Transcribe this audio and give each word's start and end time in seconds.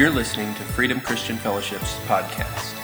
You're 0.00 0.08
listening 0.08 0.54
to 0.54 0.62
Freedom 0.62 0.98
Christian 0.98 1.36
Fellowship's 1.36 1.98
podcast. 2.06 2.74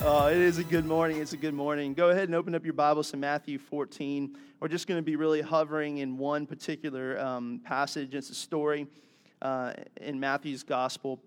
Oh, 0.00 0.28
it 0.30 0.36
is 0.36 0.58
a 0.58 0.62
good 0.62 0.86
morning. 0.86 1.20
It's 1.20 1.32
a 1.32 1.36
good 1.36 1.54
morning. 1.54 1.92
Go 1.92 2.10
ahead 2.10 2.28
and 2.28 2.36
open 2.36 2.54
up 2.54 2.64
your 2.64 2.72
Bibles 2.72 3.10
to 3.10 3.16
Matthew 3.16 3.58
14. 3.58 4.36
We're 4.60 4.68
just 4.68 4.86
going 4.86 4.98
to 4.98 5.02
be 5.02 5.16
really 5.16 5.40
hovering 5.40 5.98
in 5.98 6.18
one 6.18 6.46
particular 6.46 7.18
um, 7.18 7.60
passage. 7.64 8.14
It's 8.14 8.30
a 8.30 8.34
story 8.36 8.86
uh, 9.42 9.72
in 10.00 10.20
Matthew's 10.20 10.62
gospel. 10.62 11.20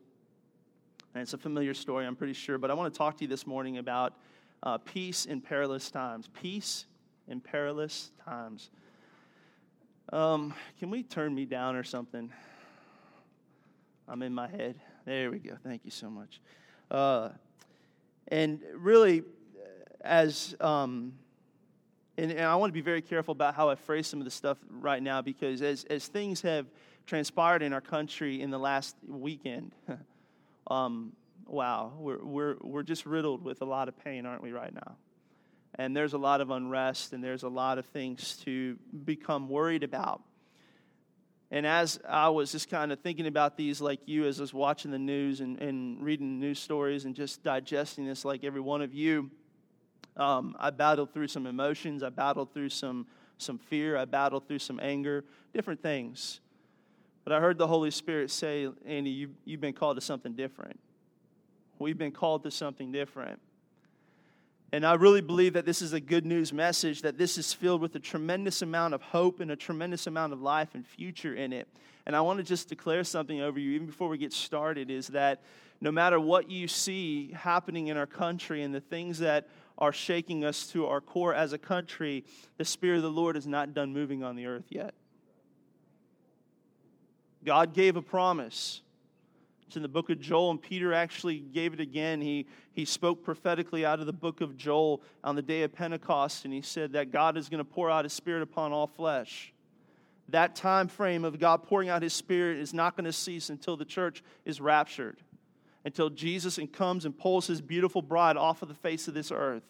And 1.14 1.22
it's 1.22 1.34
a 1.34 1.38
familiar 1.38 1.74
story, 1.74 2.06
I'm 2.06 2.16
pretty 2.16 2.32
sure. 2.32 2.58
But 2.58 2.72
I 2.72 2.76
want 2.76 2.94
to 2.94 2.98
talk 2.98 3.18
to 3.18 3.26
you 3.26 3.28
this 3.28 3.46
morning 3.46 3.80
about 3.80 4.14
uh, 4.64 4.78
peace 4.78 5.26
in 5.26 5.42
perilous 5.42 5.92
times. 5.92 6.30
Peace 6.42 6.86
in 7.28 7.42
perilous 7.42 8.12
times. 8.24 8.70
Um, 10.14 10.54
can 10.80 10.90
we 10.90 11.04
turn 11.04 11.36
me 11.36 11.44
down 11.44 11.76
or 11.76 11.84
something? 11.84 12.32
I'm 14.10 14.24
in 14.24 14.34
my 14.34 14.48
head. 14.48 14.76
There 15.06 15.30
we 15.30 15.38
go. 15.38 15.56
Thank 15.64 15.86
you 15.86 15.92
so 15.92 16.10
much. 16.10 16.42
Uh, 16.90 17.30
and 18.28 18.60
really, 18.76 19.24
as 20.02 20.56
um, 20.60 21.14
and, 22.18 22.32
and, 22.32 22.42
I 22.42 22.56
want 22.56 22.70
to 22.70 22.74
be 22.74 22.82
very 22.82 23.02
careful 23.02 23.32
about 23.34 23.54
how 23.54 23.70
I 23.70 23.76
phrase 23.76 24.08
some 24.08 24.20
of 24.20 24.26
the 24.26 24.32
stuff 24.32 24.58
right 24.70 25.02
now 25.02 25.22
because 25.22 25.62
as 25.62 25.84
as 25.86 26.08
things 26.08 26.42
have 26.42 26.66
transpired 27.06 27.62
in 27.62 27.72
our 27.72 27.82
country 27.82 28.42
in 28.42 28.50
the 28.50 28.58
last 28.58 28.96
weekend, 29.08 29.74
um, 30.68 31.14
wow, 31.46 31.94
we're 31.98 32.24
we're 32.24 32.56
we're 32.62 32.84
just 32.84 33.06
riddled 33.06 33.44
with 33.44 33.62
a 33.62 33.66
lot 33.66 33.88
of 33.88 34.04
pain, 34.04 34.26
aren't 34.26 34.42
we, 34.42 34.52
right 34.52 34.74
now? 34.74 34.96
And 35.76 35.96
there's 35.96 36.14
a 36.14 36.18
lot 36.18 36.42
of 36.42 36.50
unrest, 36.50 37.14
and 37.14 37.24
there's 37.24 37.44
a 37.44 37.50
lot 37.50 37.78
of 37.78 37.86
things 37.86 38.38
to 38.46 38.76
become 39.06 39.50
worried 39.50 39.84
about. 39.84 40.24
And 41.52 41.66
as 41.66 42.00
I 42.08 42.30
was 42.30 42.52
just 42.52 42.70
kind 42.70 42.92
of 42.92 43.00
thinking 43.00 43.26
about 43.26 43.58
these, 43.58 43.82
like 43.82 44.02
you, 44.06 44.26
as 44.26 44.40
I 44.40 44.44
was 44.44 44.54
watching 44.54 44.92
the 44.92 45.00
news 45.00 45.42
and, 45.42 45.60
and 45.60 46.02
reading 46.04 46.40
news 46.40 46.60
stories 46.60 47.06
and 47.06 47.16
just 47.16 47.44
digesting 47.44 48.06
this, 48.06 48.24
like 48.24 48.44
every 48.44 48.62
one 48.62 48.82
of 48.82 48.94
you, 48.94 49.32
um, 50.16 50.56
I 50.60 50.70
battled 50.70 51.14
through 51.14 51.30
some 51.30 51.48
emotions. 51.48 52.04
I 52.04 52.10
battled 52.10 52.54
through 52.54 52.70
some, 52.70 53.08
some 53.38 53.58
fear. 53.58 53.98
I 53.98 54.06
battled 54.06 54.48
through 54.48 54.60
some 54.60 54.80
anger, 54.80 55.26
different 55.54 55.82
things. 55.82 56.40
But 57.24 57.34
I 57.34 57.40
heard 57.40 57.58
the 57.58 57.68
Holy 57.68 57.92
Spirit 57.92 58.30
say, 58.30 58.68
Andy, 58.86 59.10
you, 59.10 59.30
you've 59.46 59.62
been 59.62 59.74
called 59.74 59.98
to 59.98 60.02
something 60.02 60.34
different. 60.34 60.80
We've 61.80 61.98
been 61.98 62.12
called 62.12 62.44
to 62.44 62.52
something 62.52 62.92
different. 62.92 63.40
And 64.72 64.86
I 64.86 64.94
really 64.94 65.22
believe 65.22 65.54
that 65.54 65.66
this 65.66 65.82
is 65.82 65.94
a 65.94 66.00
good 66.00 66.26
news 66.26 66.54
message, 66.54 67.02
that 67.02 67.18
this 67.18 67.38
is 67.38 67.54
filled 67.54 67.82
with 67.82 67.96
a 67.96 68.00
tremendous 68.00 68.62
amount 68.62 68.94
of 68.94 69.02
hope 69.02 69.40
and 69.40 69.50
a 69.50 69.56
tremendous 69.56 70.06
amount 70.06 70.32
of 70.32 70.42
life 70.42 70.76
and 70.76 70.86
future 70.86 71.36
in 71.36 71.54
it. 71.54 71.68
And 72.06 72.16
I 72.16 72.22
want 72.22 72.38
to 72.38 72.44
just 72.44 72.70
declare 72.70 73.04
something 73.04 73.42
over 73.42 73.60
you, 73.60 73.72
even 73.72 73.88
before 73.88 74.10
we 74.10 74.18
get 74.18 74.32
started, 74.32 74.92
is 74.92 75.08
that 75.08 75.42
no 75.82 75.92
matter 75.92 76.20
what 76.20 76.52
you 76.52 76.68
see 76.68 77.32
happening 77.32 77.88
in 77.88 77.98
our 77.98 78.06
country 78.06 78.64
and 78.64 78.74
the 78.74 78.82
things 78.82 79.20
that 79.20 79.48
are 79.78 79.94
shaking 79.94 80.44
us 80.44 80.68
to 80.68 80.86
our 80.86 81.02
core 81.02 81.34
as 81.34 81.54
a 81.54 81.58
country, 81.58 82.26
the 82.58 82.66
Spirit 82.66 82.98
of 82.98 83.04
the 83.04 83.10
Lord 83.10 83.38
is 83.38 83.48
not 83.48 83.74
done 83.74 83.94
moving 83.94 84.24
on 84.24 84.36
the 84.36 84.46
earth 84.46 84.66
yet. 84.70 84.94
God 87.44 87.74
gave 87.74 87.96
a 87.96 88.02
promise 88.02 88.82
it's 89.70 89.76
in 89.76 89.84
the 89.84 89.88
book 89.88 90.10
of 90.10 90.20
Joel, 90.20 90.50
and 90.50 90.60
Peter 90.60 90.96
actually 90.96 91.38
gave 91.38 91.76
it 91.76 91.80
again. 91.80 92.22
He, 92.22 92.48
he 92.72 92.86
spoke 92.86 93.24
prophetically 93.24 93.86
out 93.86 94.00
of 94.00 94.08
the 94.08 94.14
book 94.14 94.42
of 94.42 94.58
Joel 94.58 95.04
on 95.24 95.36
the 95.36 95.44
day 95.44 95.62
of 95.62 95.72
Pentecost, 95.72 96.44
and 96.44 96.52
he 96.52 96.64
said 96.64 96.94
that 96.94 97.12
God 97.12 97.38
is 97.38 97.50
going 97.50 97.60
to 97.60 97.64
pour 97.64 97.88
out 97.88 98.04
his 98.04 98.12
spirit 98.12 98.42
upon 98.42 98.74
all 98.74 98.88
flesh. 98.88 99.54
That 100.30 100.56
time 100.56 100.88
frame 100.88 101.24
of 101.24 101.40
God 101.40 101.62
pouring 101.62 101.88
out 101.88 102.02
his 102.02 102.14
spirit 102.14 102.58
is 102.58 102.74
not 102.74 102.98
going 102.98 103.06
to 103.06 103.14
cease 103.14 103.52
until 103.52 103.78
the 103.78 103.86
church 103.86 104.24
is 104.44 104.60
raptured, 104.60 105.18
until 105.86 106.10
Jesus 106.10 106.58
comes 106.74 107.06
and 107.06 107.16
pulls 107.16 107.46
his 107.46 107.62
beautiful 107.62 108.02
bride 108.02 108.38
off 108.38 108.64
of 108.64 108.70
the 108.70 108.74
face 108.74 109.08
of 109.08 109.14
this 109.14 109.32
earth. 109.32 109.62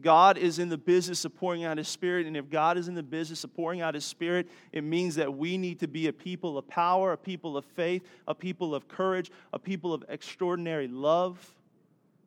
God 0.00 0.38
is 0.38 0.58
in 0.58 0.68
the 0.68 0.78
business 0.78 1.24
of 1.24 1.34
pouring 1.34 1.64
out 1.64 1.78
His 1.78 1.88
Spirit. 1.88 2.26
And 2.26 2.36
if 2.36 2.48
God 2.50 2.78
is 2.78 2.88
in 2.88 2.94
the 2.94 3.02
business 3.02 3.44
of 3.44 3.54
pouring 3.54 3.80
out 3.80 3.94
His 3.94 4.04
Spirit, 4.04 4.48
it 4.72 4.82
means 4.82 5.14
that 5.16 5.34
we 5.34 5.58
need 5.58 5.80
to 5.80 5.88
be 5.88 6.08
a 6.08 6.12
people 6.12 6.58
of 6.58 6.66
power, 6.68 7.12
a 7.12 7.16
people 7.16 7.56
of 7.56 7.64
faith, 7.64 8.02
a 8.26 8.34
people 8.34 8.74
of 8.74 8.88
courage, 8.88 9.30
a 9.52 9.58
people 9.58 9.92
of 9.92 10.04
extraordinary 10.08 10.88
love, 10.88 11.54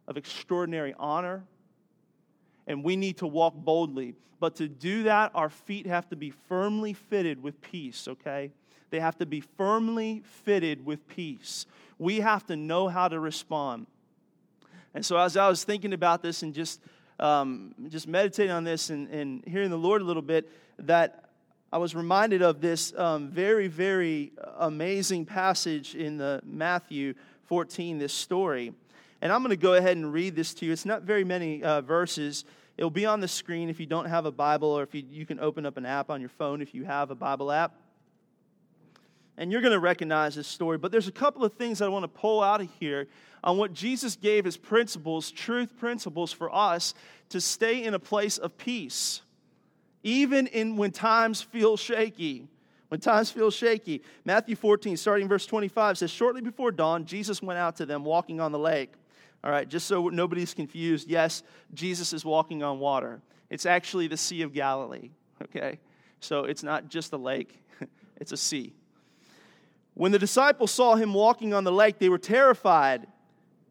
of 0.07 0.17
extraordinary 0.17 0.93
honor. 0.97 1.43
And 2.67 2.83
we 2.83 2.95
need 2.95 3.17
to 3.17 3.27
walk 3.27 3.55
boldly. 3.55 4.15
But 4.39 4.55
to 4.55 4.67
do 4.67 5.03
that, 5.03 5.31
our 5.35 5.49
feet 5.49 5.85
have 5.85 6.07
to 6.09 6.15
be 6.15 6.31
firmly 6.47 6.93
fitted 6.93 7.43
with 7.43 7.59
peace, 7.61 8.07
okay? 8.07 8.51
They 8.89 8.99
have 8.99 9.17
to 9.17 9.25
be 9.25 9.41
firmly 9.41 10.23
fitted 10.43 10.85
with 10.85 11.07
peace. 11.07 11.65
We 11.97 12.21
have 12.21 12.45
to 12.47 12.55
know 12.55 12.87
how 12.87 13.07
to 13.07 13.19
respond. 13.19 13.87
And 14.93 15.05
so, 15.05 15.17
as 15.17 15.37
I 15.37 15.47
was 15.49 15.63
thinking 15.63 15.93
about 15.93 16.23
this 16.23 16.41
and 16.41 16.53
just 16.53 16.81
um, 17.19 17.75
just 17.89 18.07
meditating 18.07 18.51
on 18.51 18.63
this 18.63 18.89
and, 18.89 19.09
and, 19.09 19.43
hearing 19.45 19.69
the 19.69 19.77
Lord 19.77 20.01
a 20.01 20.05
little 20.05 20.21
bit, 20.21 20.49
that 20.79 21.29
I 21.71 21.77
was 21.77 21.93
reminded 21.93 22.41
of 22.41 22.61
this 22.61 22.93
um, 22.97 23.29
very, 23.29 23.67
very 23.67 24.31
amazing 24.57 25.25
passage 25.25 25.95
in 25.95 26.17
the 26.17 26.41
Matthew 26.43 27.13
14, 27.45 27.97
this 27.99 28.13
story. 28.13 28.73
And 29.21 29.31
I'm 29.31 29.41
going 29.41 29.49
to 29.51 29.57
go 29.57 29.73
ahead 29.73 29.97
and 29.97 30.11
read 30.11 30.35
this 30.35 30.53
to 30.55 30.65
you. 30.65 30.71
It's 30.71 30.85
not 30.85 31.03
very 31.03 31.23
many 31.23 31.61
uh, 31.61 31.81
verses. 31.81 32.45
It'll 32.77 32.89
be 32.89 33.05
on 33.05 33.19
the 33.19 33.27
screen 33.27 33.69
if 33.69 33.79
you 33.79 33.85
don't 33.85 34.05
have 34.05 34.25
a 34.25 34.31
Bible, 34.31 34.69
or 34.69 34.83
if 34.83 34.95
you, 34.95 35.03
you 35.09 35.25
can 35.25 35.39
open 35.39 35.65
up 35.65 35.77
an 35.77 35.85
app 35.85 36.09
on 36.09 36.21
your 36.21 36.29
phone 36.29 36.61
if 36.61 36.73
you 36.73 36.85
have 36.85 37.11
a 37.11 37.15
Bible 37.15 37.51
app. 37.51 37.75
And 39.39 39.53
you're 39.53 39.61
going 39.61 39.73
to 39.73 39.79
recognize 39.79 40.35
this 40.35 40.47
story, 40.47 40.77
but 40.77 40.91
there's 40.91 41.07
a 41.07 41.13
couple 41.13 41.45
of 41.45 41.53
things 41.53 41.79
that 41.79 41.85
I 41.85 41.87
want 41.87 42.03
to 42.03 42.09
pull 42.09 42.43
out 42.43 42.59
of 42.59 42.69
here 42.77 43.07
on 43.41 43.57
what 43.57 43.71
Jesus 43.71 44.17
gave 44.17 44.45
as 44.45 44.57
principles, 44.57 45.31
truth 45.31 45.77
principles 45.77 46.33
for 46.33 46.53
us 46.53 46.93
to 47.29 47.39
stay 47.39 47.85
in 47.85 47.93
a 47.93 47.99
place 47.99 48.37
of 48.37 48.57
peace, 48.57 49.21
even 50.03 50.45
in 50.47 50.75
when 50.75 50.91
times 50.91 51.41
feel 51.41 51.77
shaky. 51.77 52.49
When 52.89 52.99
times 52.99 53.31
feel 53.31 53.49
shaky. 53.49 54.01
Matthew 54.25 54.57
14, 54.57 54.97
starting 54.97 55.29
verse 55.29 55.45
25, 55.45 55.99
says, 55.99 56.11
Shortly 56.11 56.41
before 56.41 56.71
dawn, 56.71 57.05
Jesus 57.05 57.41
went 57.41 57.59
out 57.59 57.77
to 57.77 57.85
them 57.85 58.03
walking 58.03 58.41
on 58.41 58.51
the 58.51 58.59
lake. 58.59 58.91
All 59.41 59.51
right, 59.51 59.69
just 59.69 59.87
so 59.87 60.09
nobody's 60.09 60.53
confused, 60.53 61.07
yes, 61.07 61.43
Jesus 61.73 62.11
is 62.11 62.25
walking 62.25 62.61
on 62.61 62.79
water. 62.79 63.21
It's 63.49 63.65
actually 63.65 64.07
the 64.07 64.17
Sea 64.17 64.41
of 64.41 64.51
Galilee, 64.51 65.11
okay? 65.41 65.79
So 66.19 66.43
it's 66.43 66.61
not 66.61 66.89
just 66.89 67.13
a 67.13 67.17
lake, 67.17 67.57
it's 68.17 68.33
a 68.33 68.37
sea. 68.37 68.73
When 69.99 70.13
the 70.13 70.17
disciples 70.17 70.71
saw 70.71 70.95
him 70.95 71.13
walking 71.13 71.53
on 71.53 71.65
the 71.65 71.73
lake, 71.73 71.99
they 71.99 72.07
were 72.07 72.17
terrified. 72.17 73.05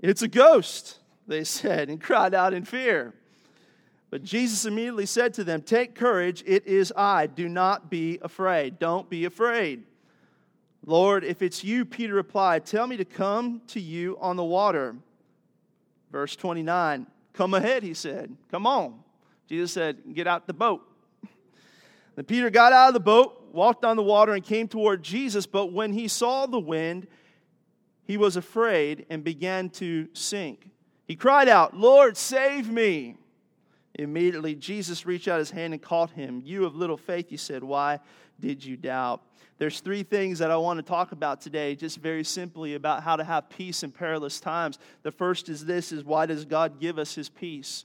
It's 0.01 0.21
a 0.21 0.29
ghost, 0.29 0.99
they 1.27 1.43
said, 1.45 1.89
and 1.89 1.99
cried 1.99 2.35
out 2.35 2.53
in 2.53 2.67
fear. 2.67 3.15
But 4.11 4.25
Jesus 4.25 4.67
immediately 4.67 5.07
said 5.07 5.33
to 5.35 5.45
them, 5.45 5.63
Take 5.63 5.95
courage, 5.95 6.45
it 6.47 6.67
is 6.67 6.93
I. 6.95 7.29
Do 7.29 7.49
not 7.49 7.89
be 7.89 8.19
afraid. 8.21 8.79
Don't 8.79 9.09
be 9.09 9.25
afraid. 9.25 9.85
Lord, 10.85 11.25
if 11.25 11.41
it's 11.41 11.65
you, 11.65 11.87
Peter 11.87 12.13
replied, 12.13 12.67
Tell 12.67 12.87
me 12.87 12.99
to 12.99 13.07
come 13.07 13.63
to 13.69 13.81
you 13.81 14.19
on 14.21 14.37
the 14.37 14.45
water. 14.45 14.97
Verse 16.13 16.37
29, 16.37 17.07
Come 17.33 17.55
ahead, 17.55 17.83
he 17.83 17.95
said. 17.95 18.37
Come 18.51 18.67
on. 18.67 19.01
Jesus 19.49 19.73
said, 19.73 19.97
Get 20.13 20.27
out 20.27 20.47
the 20.47 20.53
boat. 20.53 20.83
Then 22.17 22.27
Peter 22.27 22.51
got 22.51 22.75
out 22.75 22.89
of 22.89 22.95
the 22.95 23.01
boat, 23.01 23.38
walked 23.53 23.85
on 23.85 23.97
the 23.97 24.03
water, 24.03 24.33
and 24.33 24.45
came 24.45 24.69
toward 24.69 25.03
Jesus. 25.03 25.47
But 25.47 25.73
when 25.73 25.93
he 25.93 26.09
saw 26.09 26.47
the 26.47 26.61
wind, 26.61 27.07
he 28.05 28.17
was 28.17 28.37
afraid 28.37 29.07
and 29.11 29.23
began 29.23 29.71
to 29.71 30.09
sink. 30.13 30.71
He 31.07 31.17
cried 31.17 31.49
out, 31.49 31.77
Lord, 31.77 32.17
save 32.17 32.71
me. 32.71 33.17
Immediately, 33.95 34.55
Jesus 34.55 35.07
reached 35.07 35.27
out 35.29 35.39
his 35.39 35.51
hand 35.51 35.73
and 35.73 35.83
caught 35.83 36.11
him. 36.11 36.41
You 36.45 36.65
of 36.65 36.77
little 36.77 36.97
faith, 36.97 37.31
he 37.31 37.37
said, 37.37 37.65
why 37.65 37.99
did 38.39 38.65
you 38.65 38.77
doubt? 38.77 39.23
There's 39.59 39.81
three 39.81 40.05
things 40.05 40.39
that 40.39 40.53
I 40.53 40.57
want 40.57 40.79
to 40.79 40.85
talk 40.85 41.11
about 41.11 41.41
today, 41.41 41.75
just 41.75 41.99
very 41.99 42.23
simply 42.23 42.75
about 42.75 43.03
how 43.03 43.17
to 43.17 43.25
have 43.25 43.51
peace 43.51 43.83
in 43.83 43.91
perilous 43.91 44.39
times. 44.39 44.79
The 45.03 45.11
first 45.11 45.49
is 45.49 45.65
this 45.65 45.91
is 45.91 46.05
why 46.05 46.27
does 46.27 46.45
God 46.45 46.79
give 46.79 46.97
us 46.97 47.15
his 47.15 47.29
peace? 47.29 47.85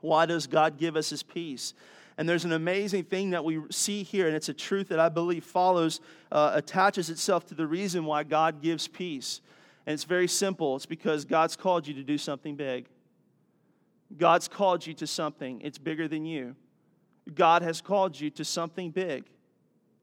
Why 0.00 0.24
does 0.24 0.46
God 0.46 0.78
give 0.78 0.96
us 0.96 1.10
his 1.10 1.22
peace? 1.22 1.74
And 2.20 2.28
there's 2.28 2.44
an 2.44 2.52
amazing 2.52 3.04
thing 3.04 3.30
that 3.30 3.46
we 3.46 3.62
see 3.70 4.02
here, 4.02 4.26
and 4.26 4.36
it's 4.36 4.50
a 4.50 4.52
truth 4.52 4.88
that 4.88 5.00
I 5.00 5.08
believe 5.08 5.42
follows, 5.42 6.02
uh, 6.30 6.50
attaches 6.52 7.08
itself 7.08 7.46
to 7.46 7.54
the 7.54 7.66
reason 7.66 8.04
why 8.04 8.24
God 8.24 8.60
gives 8.60 8.86
peace. 8.86 9.40
And 9.86 9.94
it's 9.94 10.04
very 10.04 10.28
simple 10.28 10.76
it's 10.76 10.84
because 10.84 11.24
God's 11.24 11.56
called 11.56 11.86
you 11.86 11.94
to 11.94 12.02
do 12.02 12.18
something 12.18 12.56
big. 12.56 12.88
God's 14.18 14.48
called 14.48 14.86
you 14.86 14.92
to 14.92 15.06
something, 15.06 15.62
it's 15.62 15.78
bigger 15.78 16.08
than 16.08 16.26
you. 16.26 16.56
God 17.34 17.62
has 17.62 17.80
called 17.80 18.20
you 18.20 18.28
to 18.32 18.44
something 18.44 18.90
big, 18.90 19.24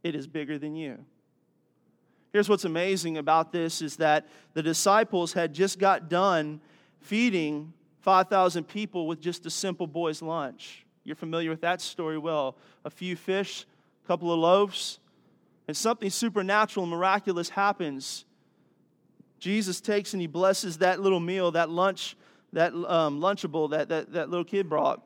it 0.03 0.15
is 0.15 0.25
bigger 0.25 0.57
than 0.57 0.75
you. 0.75 0.97
Here's 2.33 2.49
what's 2.49 2.65
amazing 2.65 3.19
about 3.19 3.51
this 3.51 3.79
is 3.79 3.97
that 3.97 4.27
the 4.55 4.63
disciples 4.63 5.33
had 5.33 5.53
just 5.53 5.77
got 5.77 6.09
done 6.09 6.61
feeding 6.99 7.73
5,000 8.01 8.63
people 8.63 9.05
with 9.05 9.21
just 9.21 9.45
a 9.45 9.51
simple 9.51 9.85
boy's 9.85 10.23
lunch. 10.23 10.83
You're 11.07 11.15
familiar 11.15 11.49
with 11.49 11.61
that 11.61 11.79
story 11.79 12.17
well. 12.17 12.57
A 12.83 12.89
few 12.89 13.15
fish, 13.15 13.65
a 14.03 14.07
couple 14.07 14.29
of 14.29 14.39
loaves, 14.39 14.99
and 15.65 15.75
something 15.75 16.09
supernatural 16.09 16.83
and 16.83 16.91
miraculous 16.91 17.47
happens. 17.47 18.25
Jesus 19.39 19.79
takes 19.79 20.11
and 20.11 20.19
he 20.19 20.27
blesses 20.27 20.79
that 20.79 20.99
little 20.99 21.21
meal, 21.21 21.51
that 21.51 21.69
lunch, 21.69 22.17
that 22.51 22.73
um, 22.73 23.21
Lunchable 23.21 23.69
that, 23.69 23.87
that 23.87 24.11
that 24.11 24.29
little 24.29 24.43
kid 24.43 24.67
brought. 24.67 25.01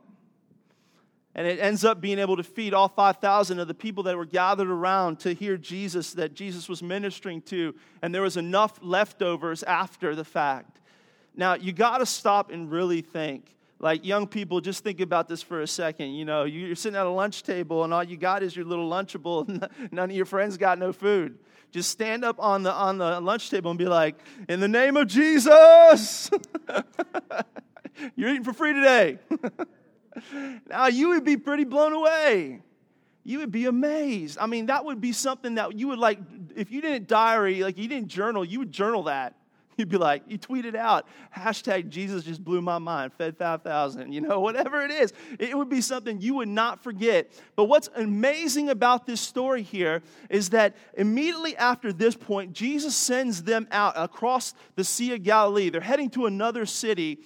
And 1.35 1.45
it 1.45 1.59
ends 1.59 1.85
up 1.85 2.01
being 2.01 2.17
able 2.17 2.35
to 2.35 2.43
feed 2.43 2.73
all 2.73 2.89
5,000 2.89 3.59
of 3.59 3.67
the 3.67 3.75
people 3.75 4.01
that 4.03 4.17
were 4.17 4.25
gathered 4.25 4.69
around 4.69 5.19
to 5.19 5.35
hear 5.35 5.55
Jesus, 5.55 6.13
that 6.13 6.33
Jesus 6.33 6.67
was 6.67 6.81
ministering 6.81 7.43
to. 7.43 7.75
And 8.01 8.13
there 8.13 8.23
was 8.23 8.37
enough 8.37 8.79
leftovers 8.81 9.61
after 9.61 10.15
the 10.15 10.25
fact. 10.25 10.81
Now, 11.35 11.53
you 11.53 11.73
got 11.73 11.99
to 11.99 12.07
stop 12.07 12.51
and 12.51 12.71
really 12.71 13.01
think. 13.01 13.55
Like 13.81 14.05
young 14.05 14.27
people, 14.27 14.61
just 14.61 14.83
think 14.83 15.01
about 15.01 15.27
this 15.27 15.41
for 15.41 15.61
a 15.61 15.67
second. 15.67 16.11
You 16.11 16.23
know, 16.23 16.43
you're 16.43 16.75
sitting 16.75 16.95
at 16.95 17.07
a 17.07 17.09
lunch 17.09 17.41
table 17.41 17.83
and 17.83 17.91
all 17.91 18.03
you 18.03 18.15
got 18.15 18.43
is 18.43 18.55
your 18.55 18.63
little 18.63 18.87
Lunchable. 18.87 19.49
And 19.49 19.67
none 19.91 20.11
of 20.11 20.15
your 20.15 20.27
friends 20.27 20.55
got 20.55 20.77
no 20.77 20.93
food. 20.93 21.39
Just 21.71 21.89
stand 21.89 22.23
up 22.23 22.39
on 22.39 22.61
the, 22.61 22.71
on 22.71 22.99
the 22.99 23.19
lunch 23.19 23.49
table 23.49 23.71
and 23.71 23.79
be 23.79 23.85
like, 23.85 24.19
In 24.47 24.59
the 24.59 24.67
name 24.67 24.97
of 24.97 25.07
Jesus, 25.07 26.29
you're 28.15 28.29
eating 28.29 28.43
for 28.43 28.53
free 28.53 28.73
today. 28.73 29.17
now, 30.69 30.87
you 30.87 31.09
would 31.09 31.23
be 31.23 31.37
pretty 31.37 31.63
blown 31.63 31.93
away. 31.93 32.61
You 33.23 33.39
would 33.39 33.51
be 33.51 33.65
amazed. 33.65 34.37
I 34.39 34.45
mean, 34.45 34.67
that 34.67 34.85
would 34.85 35.01
be 35.01 35.11
something 35.11 35.55
that 35.55 35.77
you 35.79 35.87
would 35.87 35.99
like, 35.99 36.19
if 36.55 36.71
you 36.71 36.81
didn't 36.81 37.07
diary, 37.07 37.63
like 37.63 37.77
you 37.79 37.87
didn't 37.87 38.09
journal, 38.09 38.45
you 38.45 38.59
would 38.59 38.71
journal 38.71 39.03
that. 39.03 39.35
You'd 39.77 39.89
be 39.89 39.97
like, 39.97 40.23
you 40.27 40.37
tweet 40.37 40.65
it 40.65 40.75
out, 40.75 41.07
hashtag 41.35 41.89
Jesus 41.89 42.23
just 42.23 42.43
blew 42.43 42.61
my 42.61 42.77
mind, 42.77 43.13
fed 43.13 43.37
5,000, 43.37 44.11
you 44.11 44.21
know, 44.21 44.39
whatever 44.41 44.83
it 44.83 44.91
is. 44.91 45.13
It 45.39 45.57
would 45.57 45.69
be 45.69 45.81
something 45.81 46.21
you 46.21 46.35
would 46.35 46.49
not 46.49 46.83
forget. 46.83 47.31
But 47.55 47.65
what's 47.65 47.89
amazing 47.95 48.69
about 48.69 49.05
this 49.05 49.21
story 49.21 49.63
here 49.63 50.03
is 50.29 50.49
that 50.49 50.75
immediately 50.95 51.55
after 51.57 51.93
this 51.93 52.15
point, 52.15 52.53
Jesus 52.53 52.95
sends 52.95 53.43
them 53.43 53.67
out 53.71 53.93
across 53.95 54.53
the 54.75 54.83
Sea 54.83 55.13
of 55.13 55.23
Galilee. 55.23 55.69
They're 55.69 55.81
heading 55.81 56.09
to 56.11 56.25
another 56.25 56.65
city 56.65 57.19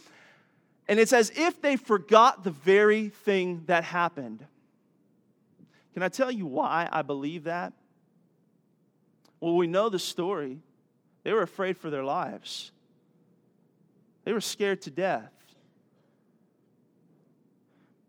and 0.88 1.00
it's 1.00 1.14
as 1.14 1.32
if 1.36 1.62
they 1.62 1.78
forgot 1.78 2.44
the 2.44 2.52
very 2.52 3.10
thing 3.10 3.64
that 3.66 3.84
happened. 3.84 4.46
Can 5.94 6.04
I 6.04 6.10
tell 6.10 6.32
you 6.32 6.46
why 6.46 6.88
I 6.92 7.02
believe 7.02 7.46
that? 7.46 7.74
Well, 9.40 9.56
we 9.56 9.68
know 9.68 9.90
the 9.90 10.00
story. 10.00 10.60
They 11.26 11.34
were 11.34 11.42
afraid 11.42 11.76
for 11.76 11.90
their 11.90 12.04
lives, 12.04 12.72
they 14.24 14.32
were 14.32 14.40
scared 14.40 14.82
to 14.84 14.92
death. 14.92 15.32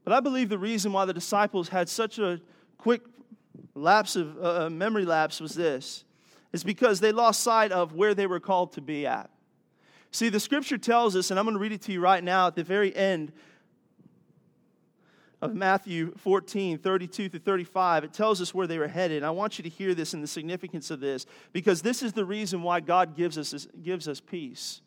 But 0.04 0.12
I 0.12 0.20
believe 0.20 0.50
the 0.50 0.58
reason 0.58 0.92
why 0.92 1.04
the 1.06 1.14
disciples 1.14 1.68
had 1.68 1.88
such 1.88 2.20
a 2.20 2.40
quick 2.78 3.00
lapse 3.74 4.14
of 4.14 4.36
uh, 4.36 4.66
uh 4.66 4.70
memory 4.70 5.04
lapse 5.04 5.40
was 5.40 5.54
this 5.54 6.04
is 6.52 6.62
because 6.62 7.00
they 7.00 7.10
lost 7.10 7.40
sight 7.40 7.72
of 7.72 7.94
where 7.94 8.14
they 8.14 8.26
were 8.26 8.38
called 8.38 8.72
to 8.74 8.80
be 8.80 9.06
at. 9.06 9.30
See, 10.12 10.28
the 10.28 10.38
scripture 10.38 10.78
tells 10.78 11.16
us, 11.16 11.30
and 11.30 11.40
I'm 11.40 11.44
going 11.44 11.56
to 11.56 11.60
read 11.60 11.72
it 11.72 11.82
to 11.82 11.92
you 11.92 12.00
right 12.00 12.22
now 12.22 12.46
at 12.46 12.54
the 12.54 12.62
very 12.62 12.94
end 12.94 13.32
of 15.46 15.54
Matthew 15.54 16.12
14, 16.18 16.78
32 16.78 17.28
through 17.28 17.40
35. 17.40 18.04
It 18.04 18.12
tells 18.12 18.42
us 18.42 18.52
where 18.52 18.66
they 18.66 18.78
were 18.78 18.88
headed. 18.88 19.18
And 19.18 19.26
I 19.26 19.30
want 19.30 19.58
you 19.58 19.62
to 19.62 19.68
hear 19.68 19.94
this 19.94 20.12
and 20.12 20.22
the 20.22 20.28
significance 20.28 20.90
of 20.90 21.00
this 21.00 21.26
because 21.52 21.82
this 21.82 22.02
is 22.02 22.12
the 22.12 22.24
reason 22.24 22.62
why 22.62 22.80
God 22.80 23.16
gives 23.16 23.38
us, 23.38 23.66
gives 23.82 24.08
us 24.08 24.20
peace. 24.20 24.82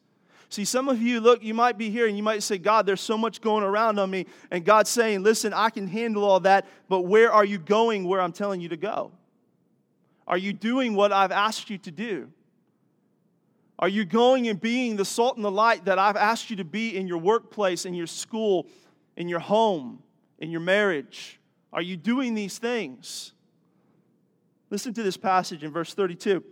See, 0.50 0.66
some 0.66 0.90
of 0.90 1.02
you, 1.02 1.20
look, 1.20 1.44
you 1.44 1.54
might 1.54 1.78
be 1.78 1.90
here 1.90 2.08
and 2.08 2.18
you 2.18 2.24
might 2.24 2.42
say, 2.42 2.58
God, 2.58 2.86
there's 2.86 3.02
so 3.02 3.18
much 3.18 3.40
going 3.40 3.64
around 3.64 4.00
on 4.00 4.10
me. 4.10 4.26
And 4.50 4.66
God's 4.66 4.90
saying, 4.90 5.24
listen, 5.24 5.54
I 5.54 5.70
can 5.70 5.88
handle 5.88 6.24
all 6.24 6.40
that, 6.42 6.68
but 6.88 7.02
where 7.02 7.32
are 7.32 7.46
you 7.46 7.60
going 7.60 8.04
where 8.04 8.20
I'm 8.20 8.32
telling 8.32 8.60
you 8.60 8.70
to 8.70 8.78
go? 8.78 9.12
Are 10.28 10.38
you 10.38 10.54
doing 10.54 10.96
what 10.96 11.12
I've 11.12 11.32
asked 11.32 11.70
you 11.70 11.78
to 11.80 11.92
do? 11.92 12.30
Are 13.78 13.88
you 13.88 14.06
going 14.06 14.48
and 14.48 14.60
being 14.60 14.96
the 14.96 15.06
salt 15.06 15.38
and 15.38 15.46
the 15.46 15.52
light 15.52 15.86
that 15.86 15.98
I've 15.98 16.18
asked 16.18 16.50
you 16.50 16.58
to 16.58 16.66
be 16.66 16.98
in 16.98 17.08
your 17.08 17.20
workplace, 17.20 17.86
in 17.86 17.94
your 17.94 18.08
school, 18.08 18.68
in 19.16 19.30
your 19.30 19.40
home, 19.40 20.02
in 20.40 20.50
your 20.50 20.62
marriage? 20.62 21.40
Are 21.72 21.82
you 21.82 21.96
doing 21.96 22.34
these 22.34 22.58
things? 22.58 23.34
Listen 24.70 24.94
to 24.94 25.04
this 25.04 25.18
passage 25.18 25.64
in 25.64 25.72
verse 25.72 25.94
32, 25.94 26.44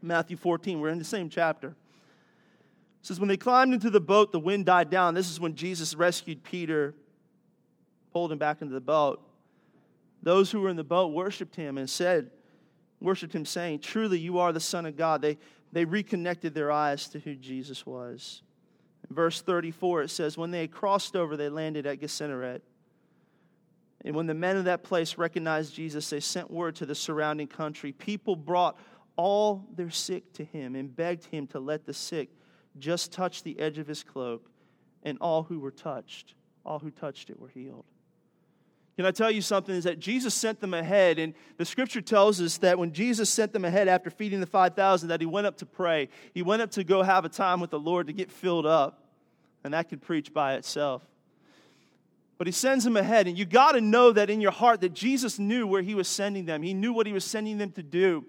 Matthew 0.00 0.36
14. 0.36 0.80
We're 0.80 0.90
in 0.90 0.98
the 0.98 1.04
same 1.04 1.28
chapter. 1.28 1.68
It 1.68 3.06
says, 3.06 3.18
When 3.18 3.28
they 3.28 3.36
climbed 3.36 3.74
into 3.74 3.90
the 3.90 4.00
boat, 4.00 4.32
the 4.32 4.40
wind 4.40 4.66
died 4.66 4.90
down. 4.90 5.14
This 5.14 5.30
is 5.30 5.40
when 5.40 5.54
Jesus 5.54 5.94
rescued 5.94 6.42
Peter, 6.42 6.94
pulled 8.12 8.30
him 8.30 8.38
back 8.38 8.62
into 8.62 8.74
the 8.74 8.80
boat. 8.80 9.20
Those 10.22 10.50
who 10.50 10.60
were 10.60 10.70
in 10.70 10.76
the 10.76 10.84
boat 10.84 11.12
worshiped 11.12 11.54
him 11.54 11.76
and 11.76 11.88
said, 11.88 12.30
worshiped 13.00 13.34
him, 13.34 13.44
saying, 13.44 13.80
Truly, 13.80 14.18
you 14.18 14.38
are 14.38 14.52
the 14.52 14.60
Son 14.60 14.86
of 14.86 14.96
God. 14.96 15.22
They, 15.22 15.38
they 15.72 15.84
reconnected 15.84 16.54
their 16.54 16.72
eyes 16.72 17.08
to 17.08 17.18
who 17.18 17.34
Jesus 17.34 17.84
was. 17.84 18.42
In 19.08 19.14
verse 19.14 19.42
34, 19.42 20.02
it 20.04 20.10
says, 20.10 20.38
When 20.38 20.50
they 20.50 20.66
crossed 20.66 21.14
over, 21.14 21.36
they 21.36 21.48
landed 21.48 21.86
at 21.86 22.00
Gennesaret. 22.00 22.62
And 24.04 24.14
when 24.14 24.26
the 24.26 24.34
men 24.34 24.56
of 24.56 24.64
that 24.64 24.82
place 24.82 25.16
recognized 25.16 25.74
Jesus, 25.74 26.10
they 26.10 26.20
sent 26.20 26.50
word 26.50 26.76
to 26.76 26.86
the 26.86 26.94
surrounding 26.94 27.46
country. 27.46 27.92
People 27.92 28.36
brought 28.36 28.76
all 29.16 29.64
their 29.74 29.90
sick 29.90 30.32
to 30.34 30.44
him 30.44 30.74
and 30.74 30.94
begged 30.94 31.24
him 31.24 31.46
to 31.48 31.58
let 31.58 31.86
the 31.86 31.94
sick 31.94 32.28
just 32.78 33.12
touch 33.12 33.42
the 33.42 33.58
edge 33.58 33.78
of 33.78 33.86
his 33.86 34.02
cloak. 34.02 34.50
And 35.02 35.18
all 35.20 35.42
who 35.42 35.58
were 35.58 35.70
touched, 35.70 36.34
all 36.64 36.78
who 36.78 36.90
touched 36.90 37.30
it, 37.30 37.38
were 37.38 37.48
healed. 37.48 37.84
Can 38.96 39.06
I 39.06 39.10
tell 39.10 39.30
you 39.30 39.42
something? 39.42 39.74
Is 39.74 39.84
that 39.84 39.98
Jesus 39.98 40.34
sent 40.34 40.60
them 40.60 40.72
ahead, 40.72 41.18
and 41.18 41.34
the 41.56 41.64
scripture 41.64 42.00
tells 42.00 42.40
us 42.40 42.58
that 42.58 42.78
when 42.78 42.92
Jesus 42.92 43.28
sent 43.28 43.52
them 43.52 43.64
ahead 43.64 43.88
after 43.88 44.08
feeding 44.08 44.40
the 44.40 44.46
5,000, 44.46 45.08
that 45.08 45.20
he 45.20 45.26
went 45.26 45.46
up 45.46 45.56
to 45.58 45.66
pray. 45.66 46.08
He 46.32 46.42
went 46.42 46.62
up 46.62 46.70
to 46.72 46.84
go 46.84 47.02
have 47.02 47.24
a 47.24 47.28
time 47.28 47.60
with 47.60 47.70
the 47.70 47.78
Lord 47.78 48.06
to 48.06 48.12
get 48.12 48.30
filled 48.30 48.66
up, 48.66 49.02
and 49.64 49.74
that 49.74 49.88
could 49.88 50.00
preach 50.00 50.32
by 50.32 50.54
itself. 50.54 51.02
But 52.36 52.48
he 52.48 52.52
sends 52.52 52.84
them 52.84 52.96
ahead, 52.96 53.28
and 53.28 53.38
you 53.38 53.44
got 53.44 53.72
to 53.72 53.80
know 53.80 54.12
that 54.12 54.28
in 54.28 54.40
your 54.40 54.50
heart 54.50 54.80
that 54.80 54.92
Jesus 54.92 55.38
knew 55.38 55.66
where 55.66 55.82
he 55.82 55.94
was 55.94 56.08
sending 56.08 56.46
them. 56.46 56.62
He 56.62 56.74
knew 56.74 56.92
what 56.92 57.06
he 57.06 57.12
was 57.12 57.24
sending 57.24 57.58
them 57.58 57.70
to 57.72 57.82
do. 57.82 58.24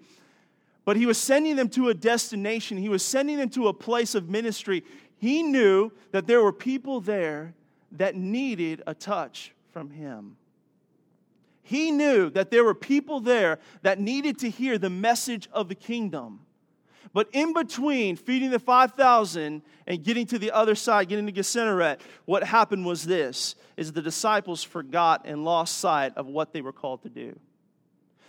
But 0.84 0.96
he 0.96 1.06
was 1.06 1.18
sending 1.18 1.56
them 1.56 1.68
to 1.70 1.88
a 1.88 1.94
destination, 1.94 2.78
he 2.78 2.88
was 2.88 3.04
sending 3.04 3.38
them 3.38 3.50
to 3.50 3.66
a 3.66 3.74
place 3.74 4.14
of 4.14 4.28
ministry. 4.28 4.84
He 5.18 5.42
knew 5.42 5.90
that 6.12 6.28
there 6.28 6.42
were 6.42 6.52
people 6.52 7.00
there 7.00 7.54
that 7.92 8.14
needed 8.14 8.82
a 8.86 8.94
touch 8.94 9.52
from 9.72 9.90
him. 9.90 10.36
He 11.62 11.90
knew 11.90 12.30
that 12.30 12.52
there 12.52 12.62
were 12.62 12.74
people 12.74 13.18
there 13.18 13.58
that 13.82 13.98
needed 13.98 14.38
to 14.38 14.50
hear 14.50 14.78
the 14.78 14.90
message 14.90 15.48
of 15.52 15.68
the 15.68 15.74
kingdom. 15.74 16.45
But 17.12 17.28
in 17.32 17.52
between 17.52 18.16
feeding 18.16 18.50
the 18.50 18.58
5,000 18.58 19.62
and 19.86 20.04
getting 20.04 20.26
to 20.26 20.38
the 20.38 20.50
other 20.50 20.74
side, 20.74 21.08
getting 21.08 21.26
to 21.26 21.32
Gennesaret, 21.32 22.00
what 22.24 22.44
happened 22.44 22.84
was 22.84 23.04
this, 23.04 23.54
is 23.76 23.92
the 23.92 24.02
disciples 24.02 24.62
forgot 24.62 25.22
and 25.24 25.44
lost 25.44 25.78
sight 25.78 26.16
of 26.16 26.26
what 26.26 26.52
they 26.52 26.60
were 26.60 26.72
called 26.72 27.02
to 27.02 27.08
do. 27.08 27.38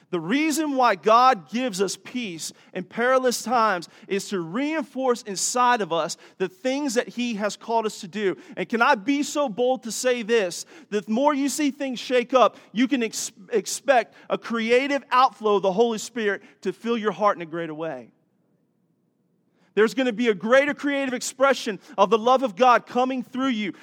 The 0.10 0.20
reason 0.22 0.78
why 0.78 0.96
God 0.96 1.50
gives 1.50 1.82
us 1.82 1.98
peace 1.98 2.54
in 2.74 2.86
perilous 2.86 3.44
times 3.44 3.90
is 4.08 4.30
to 4.30 4.40
reinforce 4.40 5.22
inside 5.24 5.82
of 5.82 5.92
us 5.92 6.16
the 6.38 6.48
things 6.48 6.94
that 6.94 7.10
He 7.10 7.36
has 7.36 7.58
called 7.58 7.86
us 7.86 8.00
to 8.02 8.08
do. 8.08 8.38
And 8.56 8.70
can 8.70 8.82
I 8.82 8.96
be 8.96 9.22
so 9.22 9.50
bold 9.50 9.84
to 9.84 9.92
say 9.92 10.22
this? 10.22 10.66
The 10.92 11.04
more 11.08 11.34
you 11.34 11.50
see 11.50 11.72
things 11.72 12.00
shake 12.00 12.34
up, 12.34 12.56
you 12.72 12.88
can 12.88 13.04
ex- 13.04 13.34
expect 13.52 14.16
a 14.30 14.38
creative 14.38 15.04
outflow 15.12 15.58
of 15.58 15.62
the 15.62 15.74
Holy 15.74 15.98
Spirit 15.98 16.42
to 16.62 16.72
fill 16.72 16.98
your 16.98 17.12
heart 17.12 17.36
in 17.36 17.42
a 17.42 17.46
greater 17.46 17.74
way. 17.74 18.12
There's 19.78 19.94
going 19.94 20.08
to 20.08 20.12
be 20.12 20.30
a 20.30 20.34
greater 20.34 20.74
creative 20.74 21.14
expression 21.14 21.80
of 22.00 22.10
the 22.10 22.18
love 22.18 22.42
of 22.42 22.56
God 22.56 22.88
coming 22.88 23.22
through 23.22 23.50
you 23.50 23.74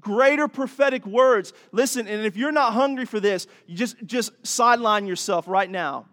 greater 0.00 0.48
prophetic 0.48 1.06
words. 1.06 1.52
Listen, 1.70 2.08
and 2.08 2.26
if 2.26 2.36
you're 2.36 2.50
not 2.50 2.72
hungry 2.72 3.04
for 3.04 3.20
this, 3.20 3.46
you 3.68 3.76
just, 3.76 4.04
just 4.04 4.32
sideline 4.44 5.06
yourself 5.06 5.46
right 5.46 5.70
now. 5.70 6.06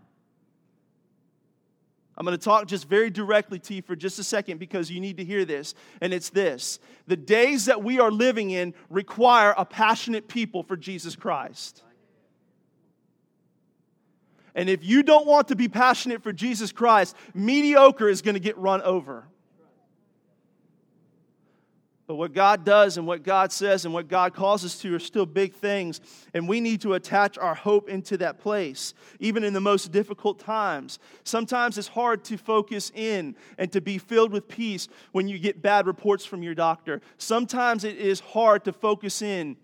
I'm 2.16 2.24
going 2.24 2.38
to 2.38 2.44
talk 2.44 2.68
just 2.68 2.88
very 2.88 3.10
directly 3.10 3.58
to 3.58 3.74
you 3.74 3.82
for 3.82 3.96
just 3.96 4.20
a 4.20 4.24
second 4.24 4.60
because 4.60 4.92
you 4.92 5.00
need 5.00 5.18
to 5.18 5.26
hear 5.26 5.44
this. 5.44 5.74
And 6.02 6.14
it's 6.14 6.30
this 6.30 6.78
the 7.08 7.18
days 7.18 7.66
that 7.66 7.84
we 7.84 8.00
are 8.00 8.12
living 8.12 8.52
in 8.52 8.76
require 8.92 9.56
a 9.58 9.66
passionate 9.66 10.28
people 10.28 10.62
for 10.62 10.78
Jesus 10.78 11.16
Christ. 11.16 11.82
And 14.56 14.70
if 14.70 14.84
you 14.84 15.04
don't 15.04 15.28
want 15.28 15.50
to 15.50 15.56
be 15.56 15.68
passionate 15.68 16.24
for 16.24 16.32
Jesus 16.32 16.72
Christ, 16.72 17.16
mediocre 17.34 18.08
is 18.08 18.22
going 18.22 18.36
to 18.36 18.40
get 18.40 18.58
run 18.58 18.82
over. 18.82 19.26
But 22.08 22.16
what 22.16 22.34
God 22.34 22.64
does 22.64 22.98
and 22.98 23.08
what 23.08 23.24
God 23.24 23.52
says 23.52 23.84
and 23.84 23.94
what 23.94 24.08
God 24.08 24.36
calls 24.36 24.64
us 24.64 24.78
to 24.80 24.94
are 24.94 25.00
still 25.00 25.26
big 25.26 25.54
things. 25.54 26.00
And 26.36 26.48
we 26.48 26.62
need 26.62 26.82
to 26.82 26.94
attach 26.94 27.38
our 27.40 27.56
hope 27.56 27.90
into 27.90 28.16
that 28.18 28.40
place, 28.40 28.94
even 29.20 29.44
in 29.44 29.54
the 29.54 29.62
most 29.62 29.92
difficult 29.92 30.40
times. 30.40 31.00
Sometimes 31.24 31.80
it's 31.80 31.88
hard 31.88 32.24
to 32.26 32.38
focus 32.38 32.92
in 32.94 33.36
and 33.58 33.72
to 33.72 33.82
be 33.82 33.98
filled 33.98 34.32
with 34.32 34.48
peace 34.48 34.88
when 35.14 35.28
you 35.28 35.40
get 35.40 35.64
bad 35.64 35.88
reports 35.88 36.26
from 36.26 36.44
your 36.44 36.54
doctor. 36.54 37.02
Sometimes 37.18 37.84
it 37.84 37.98
is 37.98 38.20
hard 38.20 38.66
to 38.66 38.74
focus 38.74 39.24
in 39.24 39.58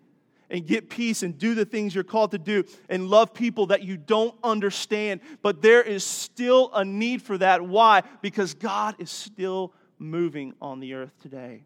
and 0.52 0.68
get 0.68 0.90
peace 0.90 1.24
and 1.24 1.38
do 1.38 1.56
the 1.56 1.66
things 1.66 1.96
you're 1.96 2.04
called 2.04 2.32
to 2.32 2.38
do 2.38 2.64
and 2.90 3.08
love 3.08 3.34
people 3.34 3.68
that 3.68 3.82
you 3.82 3.98
don't 3.98 4.36
understand. 4.44 5.22
But 5.42 5.62
there 5.62 5.82
is 5.82 6.04
still 6.04 6.70
a 6.74 6.86
need 6.86 7.22
for 7.22 7.38
that. 7.38 7.66
Why? 7.66 8.04
Because 8.22 8.54
God 8.54 8.96
is 9.00 9.10
still 9.10 9.74
moving 9.98 10.54
on 10.62 10.80
the 10.80 10.94
earth 10.94 11.14
today. 11.22 11.64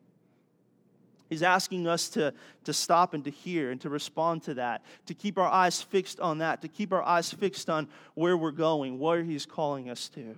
He's 1.30 1.42
asking 1.42 1.88
us 1.88 2.10
to, 2.10 2.34
to 2.66 2.74
stop 2.74 3.16
and 3.16 3.24
to 3.24 3.32
hear 3.32 3.72
and 3.72 3.82
to 3.82 3.90
respond 3.90 4.44
to 4.44 4.54
that, 4.56 4.84
to 5.08 5.16
keep 5.16 5.40
our 5.40 5.50
eyes 5.50 5.82
fixed 5.82 6.20
on 6.20 6.38
that, 6.38 6.62
to 6.62 6.68
keep 6.68 6.94
our 6.94 7.02
eyes 7.02 7.32
fixed 7.32 7.70
on 7.70 7.88
where 8.14 8.38
we're 8.38 8.52
going, 8.52 9.00
where 9.00 9.24
He's 9.24 9.46
calling 9.46 9.90
us 9.90 10.08
to. 10.10 10.36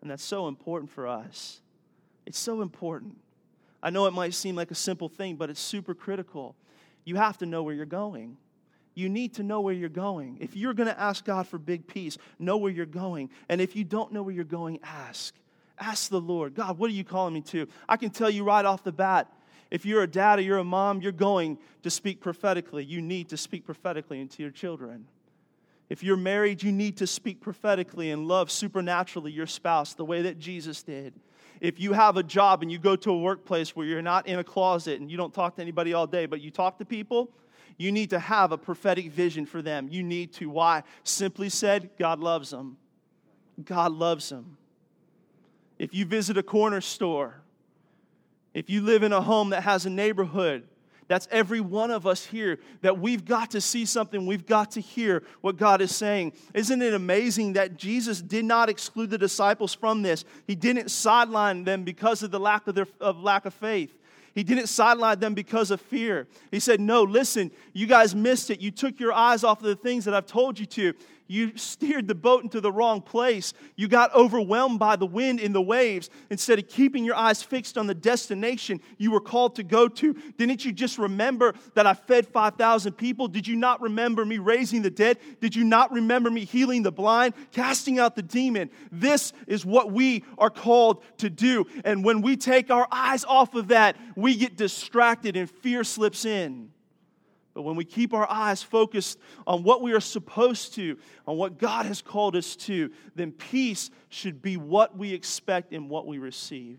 And 0.00 0.10
that's 0.10 0.24
so 0.24 0.48
important 0.48 0.90
for 0.90 1.06
us. 1.06 1.60
It's 2.24 2.38
so 2.38 2.62
important. 2.62 3.18
I 3.82 3.90
know 3.90 4.06
it 4.06 4.12
might 4.12 4.32
seem 4.32 4.56
like 4.56 4.70
a 4.70 4.76
simple 4.76 5.08
thing, 5.08 5.36
but 5.36 5.50
it's 5.50 5.60
super 5.60 5.94
critical. 5.94 6.56
You 7.04 7.16
have 7.16 7.38
to 7.38 7.46
know 7.46 7.62
where 7.62 7.74
you're 7.74 7.86
going. 7.86 8.36
You 8.94 9.08
need 9.08 9.34
to 9.34 9.42
know 9.42 9.60
where 9.60 9.74
you're 9.74 9.88
going. 9.88 10.38
If 10.40 10.54
you're 10.56 10.74
going 10.74 10.88
to 10.88 11.00
ask 11.00 11.24
God 11.24 11.46
for 11.46 11.58
big 11.58 11.86
peace, 11.86 12.18
know 12.38 12.58
where 12.58 12.70
you're 12.70 12.84
going. 12.84 13.30
And 13.48 13.60
if 13.60 13.74
you 13.74 13.84
don't 13.84 14.12
know 14.12 14.22
where 14.22 14.34
you're 14.34 14.44
going, 14.44 14.80
ask. 14.82 15.34
Ask 15.78 16.10
the 16.10 16.20
Lord, 16.20 16.54
God, 16.54 16.78
what 16.78 16.90
are 16.90 16.94
you 16.94 17.04
calling 17.04 17.34
me 17.34 17.40
to? 17.42 17.66
I 17.88 17.96
can 17.96 18.10
tell 18.10 18.28
you 18.28 18.44
right 18.44 18.64
off 18.64 18.84
the 18.84 18.92
bat, 18.92 19.32
if 19.70 19.86
you're 19.86 20.02
a 20.02 20.06
dad 20.06 20.38
or 20.38 20.42
you're 20.42 20.58
a 20.58 20.64
mom, 20.64 21.00
you're 21.00 21.12
going 21.12 21.58
to 21.82 21.90
speak 21.90 22.20
prophetically. 22.20 22.84
You 22.84 23.00
need 23.00 23.30
to 23.30 23.38
speak 23.38 23.64
prophetically 23.64 24.20
into 24.20 24.42
your 24.42 24.52
children. 24.52 25.06
If 25.88 26.02
you're 26.02 26.18
married, 26.18 26.62
you 26.62 26.72
need 26.72 26.98
to 26.98 27.06
speak 27.06 27.40
prophetically 27.40 28.10
and 28.10 28.28
love 28.28 28.50
supernaturally 28.50 29.32
your 29.32 29.46
spouse 29.46 29.94
the 29.94 30.04
way 30.04 30.22
that 30.22 30.38
Jesus 30.38 30.82
did. 30.82 31.14
If 31.62 31.78
you 31.78 31.92
have 31.92 32.16
a 32.16 32.24
job 32.24 32.62
and 32.62 32.72
you 32.72 32.78
go 32.80 32.96
to 32.96 33.10
a 33.12 33.16
workplace 33.16 33.76
where 33.76 33.86
you're 33.86 34.02
not 34.02 34.26
in 34.26 34.40
a 34.40 34.42
closet 34.42 35.00
and 35.00 35.08
you 35.08 35.16
don't 35.16 35.32
talk 35.32 35.54
to 35.54 35.62
anybody 35.62 35.94
all 35.94 36.08
day, 36.08 36.26
but 36.26 36.40
you 36.40 36.50
talk 36.50 36.76
to 36.78 36.84
people, 36.84 37.30
you 37.76 37.92
need 37.92 38.10
to 38.10 38.18
have 38.18 38.50
a 38.50 38.58
prophetic 38.58 39.12
vision 39.12 39.46
for 39.46 39.62
them. 39.62 39.86
You 39.88 40.02
need 40.02 40.32
to. 40.34 40.50
Why? 40.50 40.82
Simply 41.04 41.48
said, 41.48 41.90
God 42.00 42.18
loves 42.18 42.50
them. 42.50 42.78
God 43.64 43.92
loves 43.92 44.28
them. 44.28 44.56
If 45.78 45.94
you 45.94 46.04
visit 46.04 46.36
a 46.36 46.42
corner 46.42 46.80
store, 46.80 47.42
if 48.54 48.68
you 48.68 48.80
live 48.80 49.04
in 49.04 49.12
a 49.12 49.20
home 49.20 49.50
that 49.50 49.62
has 49.62 49.86
a 49.86 49.90
neighborhood, 49.90 50.64
that's 51.08 51.28
every 51.30 51.60
one 51.60 51.90
of 51.90 52.06
us 52.06 52.24
here 52.24 52.58
that 52.80 52.98
we've 52.98 53.24
got 53.24 53.50
to 53.52 53.60
see 53.60 53.84
something, 53.84 54.26
we've 54.26 54.46
got 54.46 54.72
to 54.72 54.80
hear 54.80 55.22
what 55.40 55.56
God 55.56 55.80
is 55.80 55.94
saying. 55.94 56.32
Isn't 56.54 56.82
it 56.82 56.94
amazing 56.94 57.54
that 57.54 57.76
Jesus 57.76 58.20
did 58.20 58.44
not 58.44 58.68
exclude 58.68 59.10
the 59.10 59.18
disciples 59.18 59.74
from 59.74 60.02
this? 60.02 60.24
He 60.46 60.54
didn't 60.54 60.90
sideline 60.90 61.64
them 61.64 61.84
because 61.84 62.22
of 62.22 62.30
the 62.30 62.40
lack 62.40 62.66
of, 62.66 62.74
their, 62.74 62.86
of 63.00 63.20
lack 63.20 63.46
of 63.46 63.54
faith. 63.54 63.96
He 64.34 64.42
didn't 64.42 64.68
sideline 64.68 65.18
them 65.18 65.34
because 65.34 65.70
of 65.70 65.80
fear. 65.80 66.26
He 66.50 66.60
said, 66.60 66.80
No, 66.80 67.02
listen, 67.02 67.50
you 67.72 67.86
guys 67.86 68.14
missed 68.14 68.50
it. 68.50 68.60
You 68.60 68.70
took 68.70 68.98
your 68.98 69.12
eyes 69.12 69.44
off 69.44 69.58
of 69.58 69.66
the 69.66 69.76
things 69.76 70.06
that 70.06 70.14
I've 70.14 70.26
told 70.26 70.58
you 70.58 70.66
to. 70.66 70.94
You 71.28 71.56
steered 71.56 72.08
the 72.08 72.14
boat 72.14 72.42
into 72.42 72.60
the 72.60 72.72
wrong 72.72 73.00
place. 73.00 73.54
You 73.76 73.88
got 73.88 74.14
overwhelmed 74.14 74.78
by 74.78 74.96
the 74.96 75.06
wind 75.06 75.40
in 75.40 75.52
the 75.52 75.62
waves. 75.62 76.10
Instead 76.30 76.58
of 76.58 76.68
keeping 76.68 77.04
your 77.04 77.14
eyes 77.14 77.42
fixed 77.42 77.78
on 77.78 77.86
the 77.86 77.94
destination 77.94 78.80
you 78.98 79.10
were 79.10 79.20
called 79.20 79.56
to 79.56 79.62
go 79.62 79.88
to, 79.88 80.14
didn't 80.36 80.64
you 80.64 80.72
just 80.72 80.98
remember 80.98 81.54
that 81.74 81.86
I 81.86 81.94
fed 81.94 82.26
5,000 82.26 82.92
people? 82.92 83.28
Did 83.28 83.46
you 83.46 83.56
not 83.56 83.80
remember 83.80 84.24
me 84.24 84.38
raising 84.38 84.82
the 84.82 84.90
dead? 84.90 85.18
Did 85.40 85.56
you 85.56 85.64
not 85.64 85.92
remember 85.92 86.30
me 86.30 86.44
healing 86.44 86.82
the 86.82 86.92
blind, 86.92 87.34
casting 87.52 87.98
out 87.98 88.16
the 88.16 88.22
demon? 88.22 88.70
This 88.90 89.32
is 89.46 89.64
what 89.64 89.92
we 89.92 90.24
are 90.36 90.50
called 90.50 91.02
to 91.18 91.30
do. 91.30 91.66
And 91.84 92.04
when 92.04 92.20
we 92.20 92.36
take 92.36 92.70
our 92.70 92.88
eyes 92.90 93.24
off 93.24 93.54
of 93.54 93.68
that, 93.68 93.96
we 94.16 94.36
get 94.36 94.56
distracted 94.56 95.36
and 95.36 95.48
fear 95.48 95.84
slips 95.84 96.24
in. 96.24 96.71
But 97.54 97.62
when 97.62 97.76
we 97.76 97.84
keep 97.84 98.14
our 98.14 98.28
eyes 98.30 98.62
focused 98.62 99.18
on 99.46 99.62
what 99.62 99.82
we 99.82 99.92
are 99.92 100.00
supposed 100.00 100.74
to, 100.74 100.96
on 101.26 101.36
what 101.36 101.58
God 101.58 101.86
has 101.86 102.00
called 102.00 102.34
us 102.34 102.56
to, 102.56 102.90
then 103.14 103.32
peace 103.32 103.90
should 104.08 104.40
be 104.40 104.56
what 104.56 104.96
we 104.96 105.12
expect 105.12 105.72
and 105.72 105.90
what 105.90 106.06
we 106.06 106.18
receive. 106.18 106.78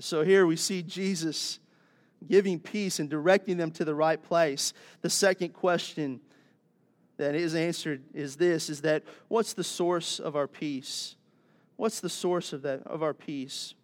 So 0.00 0.22
here 0.22 0.46
we 0.46 0.56
see 0.56 0.82
Jesus 0.82 1.60
giving 2.26 2.58
peace 2.58 2.98
and 2.98 3.08
directing 3.08 3.56
them 3.56 3.70
to 3.72 3.84
the 3.84 3.94
right 3.94 4.20
place. 4.20 4.72
The 5.02 5.10
second 5.10 5.50
question 5.50 6.20
that 7.16 7.36
is 7.36 7.54
answered 7.54 8.02
is 8.12 8.36
this 8.36 8.68
is 8.68 8.80
that 8.80 9.04
what's 9.28 9.52
the 9.52 9.62
source 9.62 10.18
of 10.18 10.34
our 10.34 10.48
peace? 10.48 11.14
What's 11.76 12.00
the 12.00 12.08
source 12.08 12.52
of 12.52 12.62
that 12.62 12.84
of 12.86 13.02
our 13.02 13.14
peace? 13.14 13.74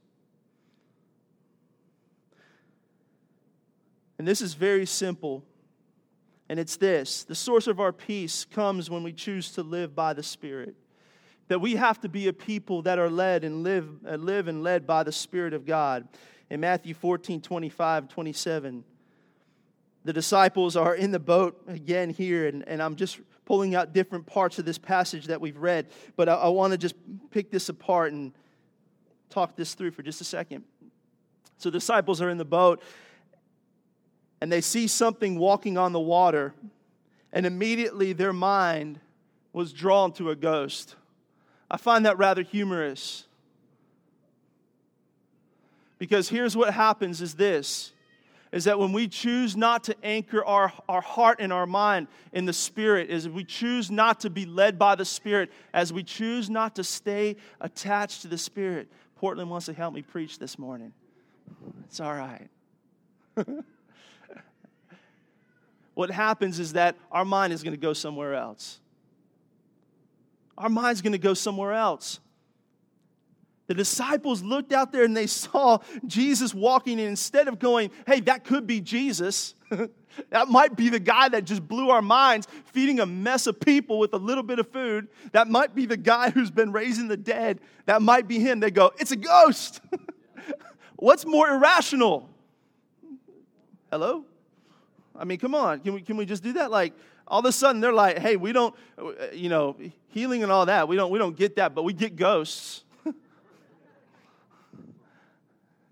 And 4.20 4.28
this 4.28 4.42
is 4.42 4.52
very 4.52 4.84
simple. 4.84 5.42
And 6.50 6.60
it's 6.60 6.76
this 6.76 7.24
the 7.24 7.34
source 7.34 7.66
of 7.66 7.80
our 7.80 7.90
peace 7.90 8.44
comes 8.44 8.90
when 8.90 9.02
we 9.02 9.14
choose 9.14 9.52
to 9.52 9.62
live 9.62 9.96
by 9.96 10.12
the 10.12 10.22
Spirit. 10.22 10.74
That 11.48 11.62
we 11.62 11.76
have 11.76 11.98
to 12.02 12.08
be 12.10 12.28
a 12.28 12.34
people 12.34 12.82
that 12.82 12.98
are 12.98 13.08
led 13.08 13.44
and 13.44 13.62
live, 13.62 13.88
uh, 14.06 14.16
live 14.16 14.46
and 14.46 14.62
led 14.62 14.86
by 14.86 15.04
the 15.04 15.10
Spirit 15.10 15.54
of 15.54 15.64
God. 15.64 16.06
In 16.50 16.60
Matthew 16.60 16.92
14, 16.92 17.40
25, 17.40 18.08
27, 18.08 18.84
the 20.04 20.12
disciples 20.12 20.76
are 20.76 20.94
in 20.94 21.12
the 21.12 21.18
boat 21.18 21.58
again 21.66 22.10
here, 22.10 22.46
and, 22.46 22.68
and 22.68 22.82
I'm 22.82 22.96
just 22.96 23.20
pulling 23.46 23.74
out 23.74 23.94
different 23.94 24.26
parts 24.26 24.58
of 24.58 24.66
this 24.66 24.76
passage 24.76 25.28
that 25.28 25.40
we've 25.40 25.56
read, 25.56 25.86
but 26.16 26.28
I, 26.28 26.34
I 26.34 26.48
want 26.48 26.72
to 26.72 26.78
just 26.78 26.94
pick 27.30 27.50
this 27.50 27.70
apart 27.70 28.12
and 28.12 28.34
talk 29.30 29.56
this 29.56 29.72
through 29.72 29.92
for 29.92 30.02
just 30.02 30.20
a 30.20 30.24
second. 30.24 30.64
So, 31.56 31.70
the 31.70 31.78
disciples 31.78 32.20
are 32.20 32.28
in 32.28 32.36
the 32.36 32.44
boat, 32.44 32.82
and 34.40 34.50
they 34.50 34.60
see 34.60 34.86
something 34.86 35.38
walking 35.38 35.76
on 35.76 35.92
the 35.92 36.00
water, 36.00 36.54
and 37.32 37.46
immediately 37.46 38.12
their 38.12 38.32
mind 38.32 39.00
was 39.52 39.72
drawn 39.72 40.12
to 40.12 40.30
a 40.30 40.36
ghost. 40.36 40.94
I 41.70 41.76
find 41.76 42.06
that 42.06 42.18
rather 42.18 42.42
humorous. 42.42 43.26
Because 45.98 46.28
here's 46.28 46.56
what 46.56 46.72
happens 46.72 47.20
is 47.20 47.34
this 47.34 47.92
is 48.52 48.64
that 48.64 48.80
when 48.80 48.92
we 48.92 49.06
choose 49.06 49.56
not 49.56 49.84
to 49.84 49.94
anchor 50.02 50.44
our, 50.44 50.72
our 50.88 51.00
heart 51.00 51.38
and 51.40 51.52
our 51.52 51.66
mind 51.66 52.08
in 52.32 52.46
the 52.46 52.52
Spirit, 52.52 53.08
is 53.08 53.28
we 53.28 53.44
choose 53.44 53.92
not 53.92 54.18
to 54.18 54.28
be 54.28 54.44
led 54.44 54.76
by 54.76 54.96
the 54.96 55.04
Spirit, 55.04 55.52
as 55.72 55.92
we 55.92 56.02
choose 56.02 56.50
not 56.50 56.74
to 56.74 56.82
stay 56.82 57.36
attached 57.60 58.22
to 58.22 58.28
the 58.28 58.36
Spirit. 58.36 58.88
Portland 59.14 59.50
wants 59.50 59.66
to 59.66 59.72
help 59.72 59.94
me 59.94 60.02
preach 60.02 60.40
this 60.40 60.58
morning. 60.58 60.92
It's 61.84 62.00
all 62.00 62.12
right. 62.14 62.48
what 66.00 66.10
happens 66.10 66.58
is 66.58 66.72
that 66.72 66.96
our 67.12 67.26
mind 67.26 67.52
is 67.52 67.62
going 67.62 67.74
to 67.74 67.78
go 67.80 67.92
somewhere 67.92 68.34
else. 68.34 68.80
Our 70.56 70.70
mind's 70.70 71.02
going 71.02 71.12
to 71.12 71.18
go 71.18 71.34
somewhere 71.34 71.74
else. 71.74 72.20
The 73.66 73.74
disciples 73.74 74.42
looked 74.42 74.72
out 74.72 74.92
there 74.92 75.04
and 75.04 75.14
they 75.14 75.26
saw 75.44 75.80
Jesus 76.06 76.54
walking, 76.54 76.98
and 77.00 77.06
instead 77.06 77.48
of 77.48 77.58
going, 77.58 77.90
hey, 78.06 78.20
that 78.20 78.44
could 78.44 78.66
be 78.66 78.80
Jesus, 78.80 79.54
that 80.30 80.48
might 80.48 80.74
be 80.74 80.88
the 80.88 80.98
guy 80.98 81.28
that 81.28 81.44
just 81.44 81.68
blew 81.68 81.90
our 81.90 82.00
minds, 82.00 82.48
feeding 82.64 83.00
a 83.00 83.04
mess 83.04 83.46
of 83.46 83.60
people 83.60 83.98
with 83.98 84.14
a 84.14 84.18
little 84.18 84.42
bit 84.42 84.58
of 84.58 84.72
food. 84.72 85.06
That 85.32 85.48
might 85.48 85.74
be 85.74 85.84
the 85.84 85.98
guy 85.98 86.30
who's 86.30 86.50
been 86.50 86.72
raising 86.72 87.08
the 87.08 87.18
dead. 87.18 87.60
That 87.84 88.00
might 88.00 88.26
be 88.26 88.38
him. 88.38 88.60
They 88.60 88.70
go, 88.70 88.90
it's 88.98 89.12
a 89.12 89.16
ghost. 89.16 89.82
What's 90.96 91.26
more 91.26 91.50
irrational? 91.50 92.30
Hello? 93.90 94.24
I 95.20 95.24
mean, 95.24 95.38
come 95.38 95.54
on. 95.54 95.80
Can 95.80 95.94
we, 95.94 96.00
can 96.00 96.16
we 96.16 96.24
just 96.24 96.42
do 96.42 96.54
that? 96.54 96.70
Like, 96.70 96.94
all 97.28 97.40
of 97.40 97.44
a 97.44 97.52
sudden, 97.52 97.82
they're 97.82 97.92
like, 97.92 98.18
hey, 98.18 98.36
we 98.36 98.52
don't, 98.52 98.74
uh, 98.98 99.10
you 99.32 99.50
know, 99.50 99.76
healing 100.08 100.42
and 100.42 100.50
all 100.50 100.66
that, 100.66 100.88
we 100.88 100.96
don't, 100.96 101.10
we 101.10 101.18
don't 101.18 101.36
get 101.36 101.56
that, 101.56 101.74
but 101.74 101.82
we 101.82 101.92
get 101.92 102.16
ghosts. 102.16 102.84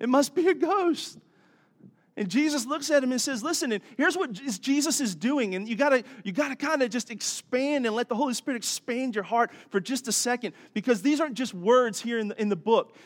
it 0.00 0.08
must 0.08 0.34
be 0.34 0.48
a 0.48 0.54
ghost. 0.54 1.18
And 2.16 2.28
Jesus 2.28 2.66
looks 2.66 2.90
at 2.90 3.04
him 3.04 3.12
and 3.12 3.20
says, 3.20 3.44
Listen, 3.44 3.70
and 3.70 3.80
here's 3.96 4.16
what 4.16 4.32
Jesus 4.32 5.00
is 5.00 5.14
doing. 5.14 5.54
And 5.54 5.68
you 5.68 5.76
gotta, 5.76 6.02
you 6.24 6.32
gotta 6.32 6.56
kind 6.56 6.82
of 6.82 6.90
just 6.90 7.12
expand 7.12 7.86
and 7.86 7.94
let 7.94 8.08
the 8.08 8.16
Holy 8.16 8.34
Spirit 8.34 8.56
expand 8.56 9.14
your 9.14 9.22
heart 9.22 9.52
for 9.70 9.78
just 9.78 10.08
a 10.08 10.12
second, 10.12 10.54
because 10.74 11.02
these 11.02 11.20
aren't 11.20 11.34
just 11.34 11.54
words 11.54 12.00
here 12.00 12.18
in 12.18 12.28
the, 12.28 12.40
in 12.40 12.48
the 12.48 12.56
book. 12.56 12.96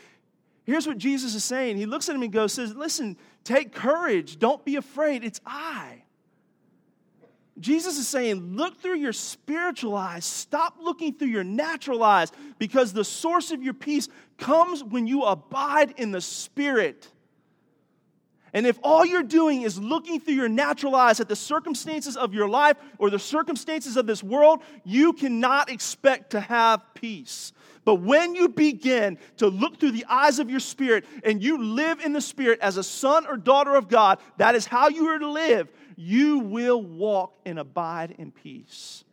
Here's 0.64 0.86
what 0.86 0.96
Jesus 0.96 1.34
is 1.34 1.44
saying. 1.44 1.76
He 1.76 1.84
looks 1.84 2.08
at 2.08 2.14
him 2.14 2.22
and 2.22 2.32
goes, 2.32 2.54
says, 2.54 2.74
Listen, 2.74 3.18
take 3.44 3.74
courage. 3.74 4.38
Don't 4.38 4.64
be 4.64 4.76
afraid. 4.76 5.24
It's 5.24 5.40
I. 5.44 6.01
Jesus 7.61 7.99
is 7.99 8.09
saying, 8.09 8.56
look 8.56 8.80
through 8.80 8.97
your 8.97 9.12
spiritual 9.12 9.94
eyes. 9.94 10.25
Stop 10.25 10.76
looking 10.80 11.12
through 11.12 11.28
your 11.28 11.44
natural 11.44 12.02
eyes 12.02 12.32
because 12.59 12.92
the 12.92 13.04
source 13.04 13.50
of 13.50 13.62
your 13.62 13.75
peace 13.75 14.09
comes 14.38 14.82
when 14.82 15.06
you 15.06 15.23
abide 15.25 15.94
in 15.99 16.12
the 16.12 16.21
Spirit. 16.21 17.09
And 18.54 18.66
if 18.66 18.78
all 18.82 19.04
you're 19.04 19.23
doing 19.23 19.62
is 19.62 19.78
looking 19.78 20.21
through 20.21 20.35
your 20.35 20.49
natural 20.49 20.94
eyes 20.94 21.21
at 21.21 21.28
the 21.28 21.37
circumstances 21.37 22.16
of 22.16 22.35
your 22.35 22.49
life 22.49 22.76
or 22.99 23.09
the 23.09 23.18
circumstances 23.18 23.97
of 23.97 24.06
this 24.06 24.23
world, 24.23 24.61
you 24.85 25.12
cannot 25.14 25.71
expect 25.71 26.30
to 26.30 26.40
have 26.40 26.82
peace. 26.94 27.52
But 27.84 27.96
when 27.96 28.34
you 28.34 28.48
begin 28.48 29.18
to 29.38 29.48
look 29.48 29.78
through 29.78 29.90
the 29.92 30.06
eyes 30.08 30.38
of 30.38 30.48
your 30.48 30.60
spirit 30.60 31.04
and 31.24 31.42
you 31.42 31.62
live 31.62 32.00
in 32.00 32.12
the 32.12 32.20
spirit 32.20 32.60
as 32.60 32.76
a 32.76 32.82
son 32.82 33.26
or 33.26 33.36
daughter 33.36 33.74
of 33.74 33.88
God, 33.88 34.18
that 34.36 34.54
is 34.54 34.66
how 34.66 34.88
you 34.88 35.06
are 35.08 35.18
to 35.18 35.30
live, 35.30 35.68
you 35.96 36.38
will 36.38 36.80
walk 36.80 37.34
and 37.44 37.58
abide 37.58 38.14
in 38.18 38.30
peace. 38.30 39.04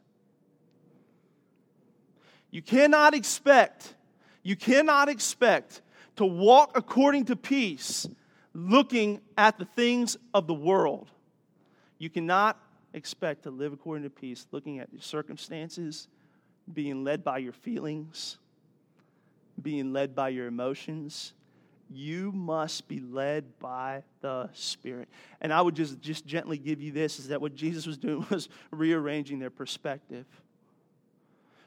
You 2.51 2.61
cannot 2.61 3.15
expect, 3.15 3.95
you 4.43 4.55
cannot 4.55 5.09
expect 5.09 5.81
to 6.17 6.25
walk 6.25 6.71
according 6.75 7.25
to 7.25 7.35
peace 7.35 8.07
looking 8.53 9.21
at 9.37 9.57
the 9.57 9.65
things 9.65 10.17
of 10.33 10.47
the 10.47 10.53
world. 10.53 11.09
You 11.97 12.09
cannot 12.09 12.59
expect 12.93 13.43
to 13.43 13.51
live 13.51 13.73
according 13.73 14.03
to 14.03 14.09
peace 14.09 14.47
looking 14.51 14.79
at 14.79 14.91
your 14.91 15.01
circumstances, 15.01 16.07
being 16.71 17.03
led 17.03 17.23
by 17.23 17.39
your 17.39 17.53
feelings, 17.53 18.37
being 19.59 19.93
led 19.93 20.15
by 20.15 20.29
your 20.29 20.47
emotions. 20.47 21.33
You 21.89 22.31
must 22.31 22.87
be 22.87 22.99
led 22.99 23.59
by 23.59 24.03
the 24.21 24.49
Spirit. 24.53 25.09
And 25.41 25.51
I 25.51 25.61
would 25.61 25.75
just, 25.75 25.99
just 26.01 26.25
gently 26.25 26.57
give 26.57 26.81
you 26.81 26.91
this 26.91 27.19
is 27.19 27.29
that 27.29 27.41
what 27.41 27.55
Jesus 27.55 27.87
was 27.87 27.97
doing 27.97 28.25
was 28.29 28.49
rearranging 28.71 29.39
their 29.39 29.49
perspective. 29.49 30.25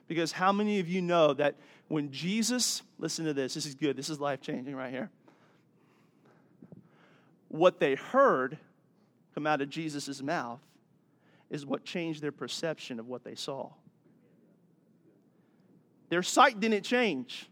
Because 0.09 0.33
how 0.33 0.53
many 0.53 0.79
of 0.79 0.89
you 0.89 1.03
know 1.03 1.33
that 1.35 1.57
when 1.89 2.11
Jesus, 2.11 2.83
listen 2.99 3.25
to 3.25 3.35
this, 3.35 3.55
this 3.55 3.67
is 3.67 3.75
good, 3.75 3.97
this 3.97 4.11
is 4.11 4.21
life 4.21 4.41
changing 4.41 4.77
right 4.77 4.91
here. 4.91 5.11
What 7.49 7.81
they 7.81 7.95
heard 7.95 8.59
come 9.35 9.47
out 9.47 9.61
of 9.61 9.71
Jesus' 9.71 10.23
mouth 10.23 10.61
is 11.51 11.67
what 11.67 11.85
changed 11.85 12.23
their 12.23 12.33
perception 12.33 12.99
of 12.99 13.09
what 13.09 13.25
they 13.25 13.35
saw. 13.35 13.71
Their 16.09 16.23
sight 16.23 16.61
didn't 16.61 16.83
change. 16.83 17.49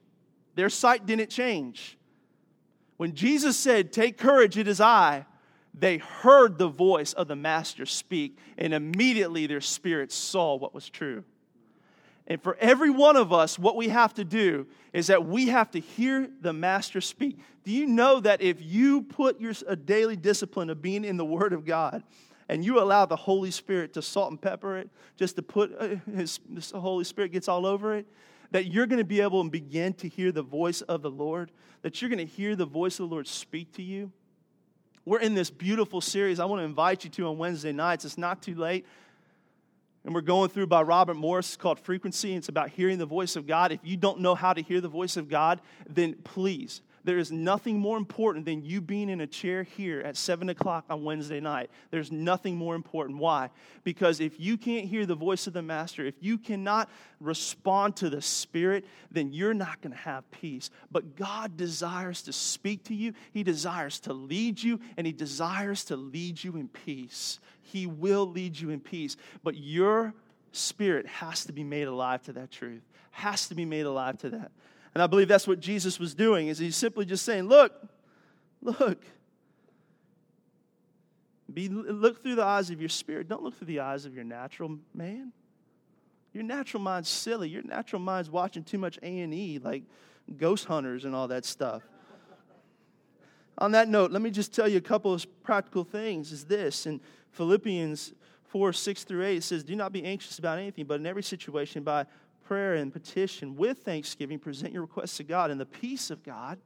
Their 0.61 0.69
sight 0.69 1.07
didn't 1.07 1.31
change. 1.31 1.97
When 2.99 3.15
Jesus 3.15 3.57
said, 3.57 3.95
Take 3.95 4.19
courage, 4.19 4.59
it 4.59 4.69
is 4.69 4.79
I, 4.79 5.25
they 5.73 5.97
heard 5.97 6.59
the 6.59 6.69
voice 6.69 7.15
of 7.15 7.29
the 7.29 7.35
Master 7.35 7.87
speak, 7.87 8.37
and 8.59 8.75
immediately 8.75 9.47
their 9.47 9.63
spirits 9.63 10.15
saw 10.15 10.57
what 10.57 10.75
was 10.75 10.91
true. 10.91 11.25
And 12.27 12.43
for 12.43 12.59
every 12.61 12.91
one 12.91 13.17
of 13.17 13.33
us, 13.33 13.59
what 13.59 13.75
we 13.75 13.89
have 13.89 14.13
to 14.17 14.25
do 14.27 14.67
is 14.93 15.07
that 15.07 15.25
we 15.25 15.47
have 15.49 15.71
to 15.71 15.81
hear 15.81 16.29
the 16.43 16.53
Master 16.53 17.01
speak. 17.01 17.39
Do 17.65 17.73
you 17.73 17.87
know 17.87 18.21
that 18.21 18.43
if 18.43 18.61
you 18.61 19.01
put 19.01 19.41
your 19.41 19.55
a 19.67 19.77
daily 19.77 20.17
discipline 20.17 20.69
of 20.69 20.83
being 20.83 21.07
in 21.07 21.17
the 21.17 21.25
Word 21.25 21.55
of 21.55 21.65
God, 21.65 22.03
and 22.51 22.63
you 22.63 22.83
allow 22.83 23.07
the 23.07 23.17
Holy 23.17 23.51
Spirit 23.51 23.95
to 23.95 24.03
salt 24.03 24.31
and 24.31 24.39
pepper 24.39 24.77
it, 24.77 24.91
just 25.17 25.37
to 25.37 25.43
put 25.43 25.75
uh, 25.81 25.97
his, 26.15 26.39
his 26.55 26.71
Holy 26.71 27.05
Spirit 27.05 27.33
gets 27.33 27.49
all 27.49 27.65
over 27.65 27.95
it, 27.95 28.07
that 28.51 28.67
you're 28.67 28.87
going 28.87 28.99
to 28.99 29.05
be 29.05 29.21
able 29.21 29.43
to 29.43 29.51
begin 29.51 29.93
to 29.95 30.09
hear 30.09 30.33
the 30.33 30.43
voice 30.43 30.81
of 30.83 31.03
the 31.03 31.11
Lord, 31.11 31.51
that 31.83 32.01
you're 32.01 32.09
going 32.09 32.27
to 32.27 32.33
hear 32.33 32.57
the 32.57 32.67
voice 32.67 32.99
of 32.99 33.09
the 33.09 33.15
Lord 33.15 33.27
speak 33.27 33.73
to 33.75 33.83
you. 33.83 34.13
We're 35.05 35.21
in 35.21 35.35
this 35.35 35.51
beautiful 35.51 36.01
series 36.01 36.41
I 36.41 36.45
want 36.45 36.61
to 36.61 36.65
invite 36.65 37.05
you 37.05 37.11
to 37.11 37.29
on 37.29 37.39
Wednesday 37.39 37.73
nights. 37.73 38.05
It's 38.05 38.19
not 38.19 38.43
too 38.43 38.55
late. 38.55 38.87
And 40.05 40.15
we're 40.15 40.21
going 40.21 40.51
through 40.51 40.67
by 40.67 40.83
Robert 40.83 41.15
Morris 41.15 41.57
called 41.57 41.79
Frequency. 41.79 42.35
It's 42.35 42.49
about 42.49 42.71
hearing 42.71 42.99
the 42.99 43.07
voice 43.07 43.37
of 43.37 43.47
God. 43.47 43.71
If 43.73 43.81
you 43.83 43.97
don't 43.97 44.21
know 44.21 44.35
how 44.35 44.53
to 44.53 44.63
hear 44.63 44.81
the 44.81 44.89
voice 44.89 45.17
of 45.17 45.29
God, 45.29 45.61
then 45.89 46.15
please 46.25 46.81
there 47.05 47.19
is 47.19 47.33
nothing 47.33 47.79
more 47.79 47.97
important 47.97 48.45
than 48.45 48.65
you 48.65 48.81
being 48.81 49.09
in 49.09 49.21
a 49.21 49.27
chair 49.27 49.63
here 49.63 50.01
at 50.01 50.17
7 50.17 50.49
o'clock 50.49 50.85
on 50.91 51.05
Wednesday 51.05 51.41
night. 51.41 51.71
There's 51.91 52.13
nothing 52.13 52.57
more 52.57 52.75
important. 52.75 53.19
Why? 53.19 53.51
Because 53.85 54.21
if 54.21 54.39
you 54.39 54.57
can't 54.57 54.87
hear 54.87 55.07
the 55.07 55.15
voice 55.15 55.47
of 55.47 55.53
the 55.53 55.63
Master, 55.63 56.05
if 56.05 56.15
you 56.21 56.37
cannot 56.37 56.91
respond 57.21 57.97
to 57.97 58.11
the 58.11 58.21
Spirit, 58.21 58.85
then 59.11 59.33
you're 59.33 59.55
not 59.55 59.81
going 59.81 59.93
to 59.93 59.99
have 59.99 60.31
peace. 60.31 60.71
But 60.91 61.17
God 61.17 61.57
desires 61.57 62.23
to 62.23 62.33
speak 62.33 62.85
to 62.85 62.95
you, 62.95 63.15
He 63.33 63.43
desires 63.43 64.01
to 64.01 64.13
lead 64.13 64.63
you, 64.63 64.81
and 64.97 65.07
He 65.07 65.13
desires 65.13 65.85
to 65.87 65.97
lead 65.97 66.43
you 66.43 66.57
in 66.57 66.69
peace. 66.69 67.41
He 67.63 67.87
will 67.87 68.27
lead 68.27 68.59
you 68.59 68.71
in 68.71 68.81
peace. 68.81 69.17
But 69.43 69.57
your 69.57 70.13
spirit 70.53 71.07
has 71.07 71.45
to 71.47 71.53
be 71.53 71.65
made 71.65 71.87
alive 71.87 72.23
to 72.25 72.33
that 72.35 72.51
truth, 72.51 72.83
has 73.13 73.49
to 73.49 73.55
be 73.55 73.65
made 73.65 73.87
alive 73.87 74.19
to 74.19 74.31
that. 74.31 74.51
And 74.95 75.03
I 75.03 75.07
believe 75.07 75.29
that's 75.29 75.47
what 75.47 75.61
Jesus 75.61 75.99
was 75.99 76.15
doing 76.15 76.49
is 76.49 76.59
he's 76.59 76.77
simply 76.77 77.05
just 77.05 77.25
saying, 77.25 77.49
"Look, 77.49 77.73
look. 78.63 79.05
Be, 81.53 81.69
look 81.69 82.23
through 82.23 82.37
the 82.37 82.45
eyes 82.45 82.71
of 82.71 82.81
your 82.81 82.89
spirit. 82.89 83.29
Don't 83.29 83.43
look 83.43 83.57
through 83.57 83.67
the 83.67 83.81
eyes 83.81 84.05
of 84.05 84.15
your 84.15 84.25
natural 84.25 84.79
man. 84.95 85.33
Your 86.33 86.45
natural 86.45 86.81
mind's 86.81 87.09
silly. 87.09 87.49
Your 87.49 87.63
natural 87.63 88.01
mind's 88.01 88.31
watching 88.31 88.63
too 88.63 88.79
much 88.79 88.99
A&E 89.03 89.59
like 89.59 89.83
ghost 90.37 90.67
hunters 90.67 91.05
and 91.05 91.15
all 91.15 91.29
that 91.29 91.45
stuff. 91.45 91.83
On 93.59 93.73
that 93.73 93.89
note, 93.89 94.11
let 94.11 94.23
me 94.23 94.31
just 94.31 94.55
tell 94.55 94.69
you 94.69 94.79
a 94.79 94.83
couple 94.83 95.13
of 95.13 95.27
practical 95.43 95.85
things 95.85 96.33
is 96.33 96.45
this 96.45 96.87
in 96.87 97.01
Philippians 97.33 98.15
4, 98.45 98.73
6 98.73 99.05
through 99.05 99.25
8, 99.25 99.37
it 99.37 99.43
says, 99.43 99.65
Do 99.65 99.77
not 99.77 99.93
be 99.93 100.05
anxious 100.05 100.39
about 100.39 100.59
anything, 100.59 100.87
but 100.87 100.99
in 100.99 101.07
every 101.07 101.23
situation 101.23 101.83
by 101.83 102.07
prayer 102.51 102.75
and 102.75 102.93
petition 102.93 103.55
with 103.55 103.79
thanksgiving, 103.79 104.37
present 104.37 104.73
your 104.73 104.83
requests 104.83 105.19
to 105.19 105.23
God, 105.23 105.53
and 105.53 105.61
the 105.61 105.65
peace 105.65 106.11
of 106.11 106.25
God, 106.25 106.59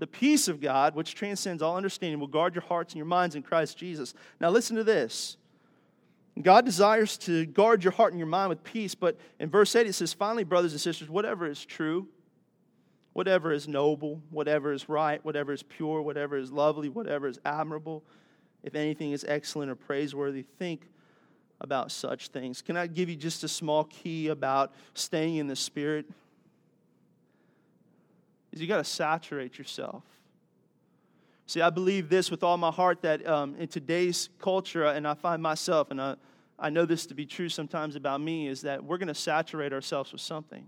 the 0.00 0.08
peace 0.08 0.48
of 0.48 0.60
God, 0.60 0.96
which 0.96 1.14
transcends 1.14 1.62
all 1.62 1.76
understanding, 1.76 2.18
will 2.18 2.26
guard 2.26 2.52
your 2.52 2.64
hearts 2.64 2.94
and 2.94 2.96
your 2.96 3.06
minds 3.06 3.36
in 3.36 3.42
Christ 3.44 3.78
Jesus. 3.78 4.12
Now, 4.40 4.50
listen 4.50 4.74
to 4.74 4.82
this. 4.82 5.36
God 6.42 6.64
desires 6.64 7.16
to 7.18 7.46
guard 7.46 7.84
your 7.84 7.92
heart 7.92 8.12
and 8.12 8.18
your 8.18 8.26
mind 8.26 8.48
with 8.48 8.64
peace, 8.64 8.96
but 8.96 9.16
in 9.38 9.48
verse 9.50 9.76
8 9.76 9.86
it 9.86 9.92
says, 9.92 10.12
Finally, 10.12 10.42
brothers 10.42 10.72
and 10.72 10.80
sisters, 10.80 11.08
whatever 11.08 11.46
is 11.46 11.64
true, 11.64 12.08
whatever 13.12 13.52
is 13.52 13.68
noble, 13.68 14.20
whatever 14.30 14.72
is 14.72 14.88
right, 14.88 15.24
whatever 15.24 15.52
is 15.52 15.62
pure, 15.62 16.02
whatever 16.02 16.36
is 16.36 16.50
lovely, 16.50 16.88
whatever 16.88 17.28
is 17.28 17.38
admirable, 17.44 18.02
if 18.64 18.74
anything 18.74 19.12
is 19.12 19.24
excellent 19.28 19.70
or 19.70 19.76
praiseworthy, 19.76 20.42
think 20.42 20.88
about 21.60 21.90
such 21.90 22.28
things. 22.28 22.62
Can 22.62 22.76
I 22.76 22.86
give 22.86 23.08
you 23.08 23.16
just 23.16 23.44
a 23.44 23.48
small 23.48 23.84
key 23.84 24.28
about 24.28 24.72
staying 24.94 25.36
in 25.36 25.46
the 25.46 25.56
Spirit? 25.56 26.06
Is 28.52 28.60
you 28.60 28.66
got 28.66 28.78
to 28.78 28.84
saturate 28.84 29.58
yourself. 29.58 30.02
See, 31.46 31.60
I 31.60 31.70
believe 31.70 32.08
this 32.08 32.30
with 32.30 32.42
all 32.42 32.56
my 32.56 32.70
heart 32.70 33.02
that 33.02 33.26
um, 33.26 33.54
in 33.58 33.68
today's 33.68 34.30
culture, 34.40 34.84
and 34.84 35.06
I 35.06 35.14
find 35.14 35.42
myself, 35.42 35.90
and 35.90 36.00
I, 36.00 36.16
I 36.58 36.70
know 36.70 36.86
this 36.86 37.06
to 37.06 37.14
be 37.14 37.26
true 37.26 37.48
sometimes 37.48 37.96
about 37.96 38.20
me, 38.20 38.48
is 38.48 38.62
that 38.62 38.82
we're 38.82 38.96
going 38.96 39.08
to 39.08 39.14
saturate 39.14 39.72
ourselves 39.72 40.12
with 40.12 40.22
something. 40.22 40.64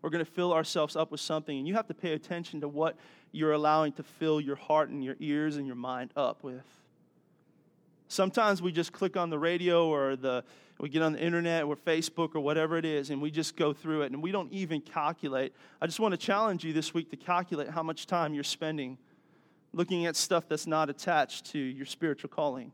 We're 0.00 0.10
going 0.10 0.24
to 0.24 0.30
fill 0.30 0.52
ourselves 0.52 0.94
up 0.94 1.10
with 1.10 1.20
something, 1.20 1.58
and 1.58 1.66
you 1.66 1.74
have 1.74 1.88
to 1.88 1.94
pay 1.94 2.12
attention 2.12 2.60
to 2.60 2.68
what 2.68 2.96
you're 3.32 3.52
allowing 3.52 3.92
to 3.94 4.04
fill 4.04 4.40
your 4.40 4.56
heart 4.56 4.90
and 4.90 5.02
your 5.02 5.16
ears 5.18 5.56
and 5.56 5.66
your 5.66 5.76
mind 5.76 6.12
up 6.16 6.44
with. 6.44 6.64
Sometimes 8.08 8.62
we 8.62 8.72
just 8.72 8.92
click 8.92 9.16
on 9.16 9.30
the 9.30 9.38
radio 9.38 9.88
or 9.88 10.16
the 10.16 10.44
we 10.78 10.90
get 10.90 11.00
on 11.00 11.14
the 11.14 11.20
internet 11.20 11.64
or 11.64 11.74
Facebook 11.74 12.34
or 12.34 12.40
whatever 12.40 12.76
it 12.76 12.84
is 12.84 13.08
and 13.08 13.22
we 13.22 13.30
just 13.30 13.56
go 13.56 13.72
through 13.72 14.02
it 14.02 14.12
and 14.12 14.22
we 14.22 14.30
don't 14.30 14.52
even 14.52 14.80
calculate. 14.82 15.54
I 15.80 15.86
just 15.86 16.00
want 16.00 16.12
to 16.12 16.18
challenge 16.18 16.64
you 16.64 16.74
this 16.74 16.92
week 16.92 17.10
to 17.10 17.16
calculate 17.16 17.70
how 17.70 17.82
much 17.82 18.06
time 18.06 18.34
you're 18.34 18.44
spending 18.44 18.98
looking 19.72 20.06
at 20.06 20.16
stuff 20.16 20.48
that's 20.48 20.66
not 20.66 20.90
attached 20.90 21.46
to 21.52 21.58
your 21.58 21.86
spiritual 21.86 22.28
calling. 22.28 22.72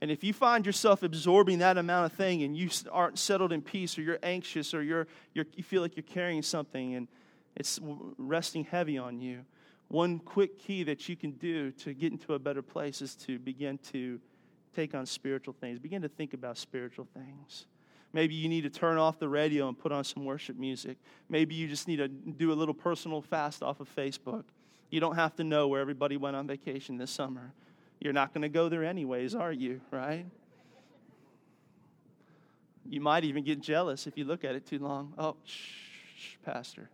And 0.00 0.10
if 0.10 0.24
you 0.24 0.32
find 0.32 0.66
yourself 0.66 1.04
absorbing 1.04 1.60
that 1.60 1.78
amount 1.78 2.06
of 2.06 2.18
thing 2.18 2.42
and 2.42 2.56
you 2.56 2.68
aren't 2.90 3.20
settled 3.20 3.52
in 3.52 3.62
peace 3.62 3.96
or 3.96 4.02
you're 4.02 4.18
anxious 4.24 4.74
or 4.74 4.82
you're, 4.82 5.06
you're 5.32 5.46
you 5.54 5.62
feel 5.62 5.80
like 5.80 5.96
you're 5.96 6.02
carrying 6.02 6.42
something 6.42 6.96
and 6.96 7.06
it's 7.54 7.78
resting 8.18 8.64
heavy 8.64 8.98
on 8.98 9.20
you, 9.20 9.44
one 9.92 10.18
quick 10.18 10.58
key 10.58 10.82
that 10.84 11.06
you 11.06 11.14
can 11.14 11.32
do 11.32 11.70
to 11.70 11.92
get 11.92 12.12
into 12.12 12.32
a 12.32 12.38
better 12.38 12.62
place 12.62 13.02
is 13.02 13.14
to 13.14 13.38
begin 13.38 13.76
to 13.76 14.18
take 14.74 14.94
on 14.94 15.04
spiritual 15.04 15.54
things, 15.60 15.78
begin 15.78 16.00
to 16.00 16.08
think 16.08 16.32
about 16.32 16.56
spiritual 16.56 17.06
things. 17.12 17.66
Maybe 18.14 18.34
you 18.34 18.48
need 18.48 18.62
to 18.62 18.70
turn 18.70 18.96
off 18.96 19.18
the 19.18 19.28
radio 19.28 19.68
and 19.68 19.78
put 19.78 19.92
on 19.92 20.02
some 20.04 20.24
worship 20.24 20.56
music. 20.56 20.96
Maybe 21.28 21.54
you 21.54 21.68
just 21.68 21.88
need 21.88 21.96
to 21.96 22.08
do 22.08 22.52
a 22.52 22.54
little 22.54 22.72
personal 22.72 23.20
fast 23.20 23.62
off 23.62 23.80
of 23.80 23.94
Facebook. 23.94 24.44
You 24.88 24.98
don't 24.98 25.16
have 25.16 25.36
to 25.36 25.44
know 25.44 25.68
where 25.68 25.82
everybody 25.82 26.16
went 26.16 26.36
on 26.36 26.46
vacation 26.46 26.96
this 26.96 27.10
summer. 27.10 27.52
You're 28.00 28.14
not 28.14 28.32
going 28.32 28.42
to 28.42 28.48
go 28.48 28.70
there 28.70 28.84
anyways, 28.84 29.34
are 29.34 29.52
you? 29.52 29.82
Right? 29.90 30.24
You 32.88 33.02
might 33.02 33.24
even 33.24 33.44
get 33.44 33.60
jealous 33.60 34.06
if 34.06 34.16
you 34.16 34.24
look 34.24 34.42
at 34.42 34.54
it 34.54 34.66
too 34.66 34.78
long. 34.78 35.12
Oh, 35.18 35.36
shh, 35.44 36.36
Pastor, 36.46 36.88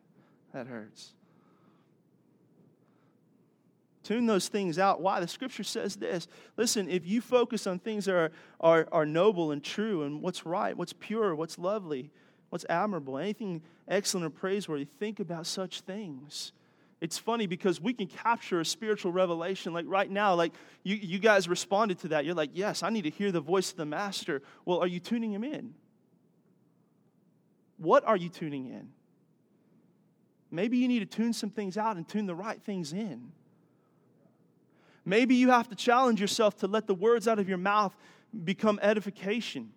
that 0.53 0.67
hurts. 0.67 1.13
Tune 4.09 4.25
those 4.25 4.49
things 4.49 4.79
out. 4.79 5.03
Why? 5.03 5.21
The 5.21 5.29
scripture 5.29 5.63
says 5.63 5.97
this. 5.97 6.29
Listen, 6.57 6.89
if 6.89 7.07
you 7.07 7.21
focus 7.21 7.67
on 7.67 7.79
things 7.79 8.07
that 8.07 8.15
are, 8.15 8.33
are, 8.59 8.89
are 8.91 9.05
noble 9.05 9.51
and 9.51 9.63
true 9.63 10.03
and 10.03 10.23
what's 10.23 10.47
right, 10.47 10.75
what's 10.75 10.95
pure, 10.95 11.35
what's 11.35 11.59
lovely, 11.59 12.11
what's 12.49 12.65
admirable, 12.71 13.19
anything 13.19 13.61
excellent 13.87 14.25
or 14.25 14.31
praiseworthy, 14.31 14.87
think 14.87 15.21
about 15.21 15.47
such 15.47 15.83
things. 15.83 16.53
It's 17.03 17.19
funny 17.19 17.47
because 17.47 17.83
we 17.83 17.93
can 17.93 18.07
capture 18.07 18.61
a 18.61 18.65
spiritual 18.65 19.13
revelation. 19.13 19.75
Like 19.75 19.85
right 19.87 20.11
now, 20.11 20.35
like 20.35 20.55
you, 20.85 20.97
you 20.97 21.19
guys 21.19 21.47
responded 21.47 21.99
to 21.99 22.09
that. 22.09 22.25
You're 22.25 22.35
like, 22.35 22.53
yes, 22.55 22.83
I 22.83 22.89
need 22.89 23.03
to 23.03 23.11
hear 23.11 23.31
the 23.31 23.43
voice 23.43 23.73
of 23.73 23.77
the 23.77 23.85
master. 23.85 24.41
Well, 24.65 24.79
are 24.79 24.87
you 24.87 25.01
tuning 25.01 25.35
him 25.35 25.45
in? 25.45 25.75
What 27.77 28.07
are 28.07 28.17
you 28.17 28.31
tuning 28.31 28.69
in? 28.69 28.89
Maybe 30.51 30.79
you 30.79 30.89
need 30.89 31.01
to 31.01 31.05
tune 31.05 31.35
some 31.35 31.51
things 31.51 31.77
out 31.77 31.99
and 31.99 32.09
tune 32.09 32.25
the 32.25 32.35
right 32.35 32.63
things 32.63 32.95
in. 32.95 33.33
Maybe 35.09 35.37
you 35.37 35.49
have 35.49 35.69
to 35.71 35.75
challenge 35.75 36.21
yourself 36.21 36.59
to 36.59 36.67
let 36.67 36.87
the 36.87 36.95
words 36.95 37.27
out 37.27 37.39
of 37.39 37.49
your 37.49 37.57
mouth 37.57 37.97
become 38.45 38.79
edification. 38.83 39.71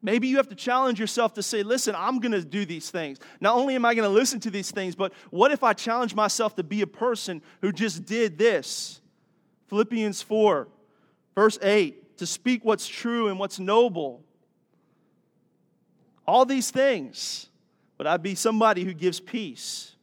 Maybe 0.00 0.28
you 0.28 0.36
have 0.36 0.48
to 0.50 0.54
challenge 0.54 1.00
yourself 1.00 1.34
to 1.34 1.42
say, 1.42 1.64
listen, 1.64 1.96
I'm 1.96 2.20
going 2.20 2.30
to 2.30 2.44
do 2.44 2.64
these 2.64 2.88
things. 2.88 3.18
Not 3.40 3.56
only 3.56 3.74
am 3.74 3.84
I 3.84 3.96
going 3.96 4.08
to 4.08 4.14
listen 4.14 4.38
to 4.40 4.50
these 4.50 4.70
things, 4.70 4.94
but 4.94 5.12
what 5.30 5.50
if 5.50 5.64
I 5.64 5.72
challenge 5.72 6.14
myself 6.14 6.54
to 6.54 6.62
be 6.62 6.82
a 6.82 6.86
person 6.86 7.42
who 7.60 7.72
just 7.72 8.04
did 8.04 8.38
this? 8.38 9.00
Philippians 9.66 10.22
4, 10.22 10.68
verse 11.34 11.58
8, 11.60 12.18
to 12.18 12.26
speak 12.26 12.64
what's 12.64 12.86
true 12.86 13.26
and 13.26 13.40
what's 13.40 13.58
noble. 13.58 14.22
All 16.28 16.44
these 16.44 16.70
things. 16.70 17.48
But 17.96 18.06
I 18.06 18.18
be 18.18 18.36
somebody 18.36 18.84
who 18.84 18.94
gives 18.94 19.18
peace. 19.18 19.96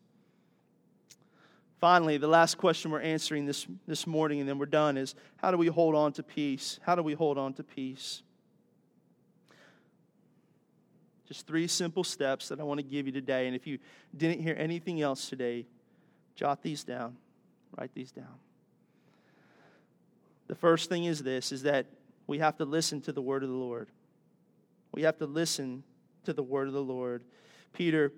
Finally, 1.79 2.17
the 2.17 2.27
last 2.27 2.57
question 2.57 2.89
we're 2.89 3.01
answering 3.01 3.45
this, 3.45 3.67
this 3.87 4.07
morning, 4.07 4.39
and 4.39 4.47
then 4.47 4.57
we're 4.57 4.65
done, 4.65 4.97
is 4.97 5.13
how 5.37 5.51
do 5.51 5.57
we 5.57 5.67
hold 5.67 5.93
on 5.93 6.13
to 6.13 6.23
peace? 6.23 6.79
How 6.83 6.95
do 6.95 7.03
we 7.03 7.13
hold 7.13 7.37
on 7.37 7.53
to 7.53 7.63
peace? 7.63 8.23
Just 11.27 11.47
three 11.47 11.67
simple 11.67 12.03
steps 12.03 12.49
that 12.49 12.59
I 12.59 12.63
want 12.63 12.79
to 12.79 12.83
give 12.83 13.07
you 13.07 13.11
today. 13.11 13.47
And 13.47 13.55
if 13.55 13.67
you 13.67 13.79
didn't 14.15 14.41
hear 14.41 14.55
anything 14.57 15.01
else 15.01 15.27
today, 15.27 15.65
jot 16.35 16.61
these 16.61 16.83
down. 16.83 17.17
Write 17.77 17.93
these 17.93 18.11
down. 18.11 18.39
The 20.47 20.55
first 20.55 20.89
thing 20.89 21.05
is 21.05 21.23
this 21.23 21.51
is 21.51 21.63
that 21.63 21.87
we 22.27 22.39
have 22.39 22.57
to 22.57 22.65
listen 22.65 23.01
to 23.01 23.11
the 23.11 23.21
word 23.21 23.43
of 23.43 23.49
the 23.49 23.55
Lord. 23.55 23.89
We 24.93 25.01
have 25.01 25.17
to 25.17 25.25
listen 25.25 25.83
to 26.23 26.33
the 26.33 26.43
word 26.43 26.67
of 26.67 26.73
the 26.73 26.83
Lord. 26.83 27.23
Peter, 27.73 28.13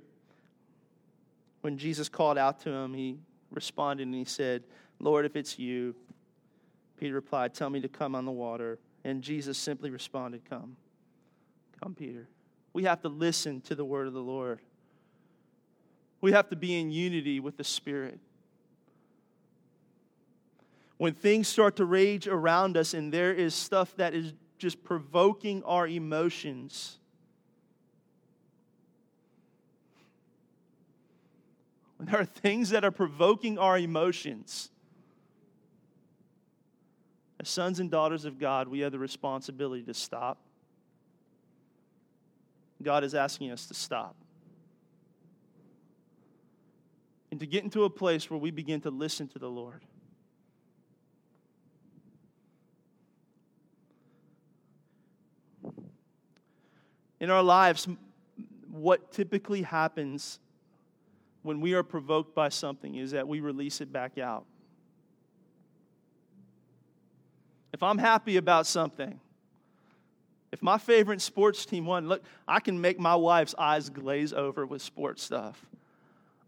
when 1.61 1.77
Jesus 1.77 2.09
called 2.09 2.37
out 2.37 2.59
to 2.61 2.69
him, 2.69 2.93
he 2.93 3.17
responded 3.51 4.03
and 4.07 4.15
he 4.15 4.25
said, 4.25 4.63
Lord, 4.99 5.25
if 5.25 5.35
it's 5.35 5.57
you, 5.59 5.95
Peter 6.97 7.13
replied, 7.13 7.53
Tell 7.53 7.69
me 7.69 7.79
to 7.81 7.87
come 7.87 8.15
on 8.15 8.25
the 8.25 8.31
water. 8.31 8.79
And 9.03 9.21
Jesus 9.21 9.57
simply 9.57 9.89
responded, 9.89 10.41
Come. 10.49 10.75
Come, 11.81 11.93
Peter. 11.93 12.27
We 12.73 12.83
have 12.83 13.01
to 13.01 13.09
listen 13.09 13.61
to 13.61 13.75
the 13.75 13.85
word 13.85 14.07
of 14.07 14.13
the 14.13 14.21
Lord. 14.21 14.59
We 16.19 16.31
have 16.31 16.49
to 16.49 16.55
be 16.55 16.79
in 16.79 16.91
unity 16.91 17.39
with 17.39 17.57
the 17.57 17.63
Spirit. 17.63 18.19
When 20.97 21.13
things 21.13 21.47
start 21.47 21.75
to 21.75 21.85
rage 21.85 22.27
around 22.27 22.75
us 22.75 22.95
and 22.95 23.13
there 23.13 23.31
is 23.31 23.53
stuff 23.53 23.95
that 23.97 24.15
is 24.15 24.33
just 24.57 24.83
provoking 24.83 25.63
our 25.63 25.87
emotions, 25.87 26.97
when 31.97 32.07
there 32.07 32.19
are 32.19 32.25
things 32.25 32.69
that 32.69 32.85
are 32.85 32.91
provoking 32.91 33.57
our 33.57 33.77
emotions, 33.77 34.69
as 37.39 37.49
sons 37.49 37.79
and 37.79 37.91
daughters 37.91 38.25
of 38.25 38.39
God, 38.39 38.67
we 38.67 38.79
have 38.79 38.91
the 38.91 38.99
responsibility 38.99 39.83
to 39.83 39.93
stop 39.93 40.39
God 42.81 43.03
is 43.03 43.15
asking 43.15 43.51
us 43.51 43.65
to 43.67 43.73
stop. 43.73 44.15
And 47.31 47.39
to 47.39 47.45
get 47.45 47.63
into 47.63 47.83
a 47.83 47.89
place 47.89 48.29
where 48.29 48.39
we 48.39 48.51
begin 48.51 48.81
to 48.81 48.89
listen 48.89 49.27
to 49.29 49.39
the 49.39 49.49
Lord. 49.49 49.83
In 57.19 57.29
our 57.29 57.43
lives, 57.43 57.87
what 58.69 59.11
typically 59.11 59.63
happens 59.63 60.39
when 61.47 61.61
we 61.61 61.73
are 61.73 61.83
provoked 61.83 62.35
by 62.35 62.49
something 62.49 62.95
is 62.95 63.11
that 63.11 63.27
we 63.27 63.39
release 63.39 63.81
it 63.81 63.91
back 63.91 64.17
out. 64.17 64.45
If 67.73 67.81
I'm 67.81 67.97
happy 67.97 68.37
about 68.37 68.67
something, 68.67 69.19
if 70.51 70.61
my 70.61 70.77
favorite 70.77 71.21
sports 71.21 71.65
team 71.65 71.85
won, 71.85 72.07
look, 72.07 72.23
I 72.47 72.59
can 72.59 72.79
make 72.79 72.99
my 72.99 73.15
wife's 73.15 73.55
eyes 73.57 73.89
glaze 73.89 74.33
over 74.33 74.65
with 74.65 74.81
sports 74.81 75.23
stuff. 75.23 75.65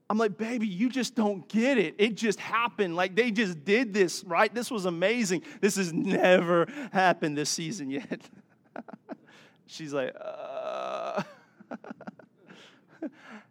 I'm 0.09 0.17
like, 0.17 0.38
baby, 0.38 0.67
you 0.67 0.89
just 0.89 1.15
don't 1.15 1.47
get 1.47 1.77
it. 1.77 1.95
It 1.97 2.15
just 2.15 2.39
happened. 2.39 2.95
Like 2.95 3.15
they 3.15 3.31
just 3.31 3.63
did 3.63 3.93
this, 3.93 4.23
right? 4.23 4.53
This 4.53 4.71
was 4.71 4.85
amazing. 4.85 5.43
This 5.62 5.75
has 5.77 5.93
never 5.93 6.67
happened 6.91 7.38
this 7.38 7.49
season 7.49 7.89
yet. 7.89 8.21
She's 9.65 9.93
like, 9.93 10.15
uh. 10.19 11.21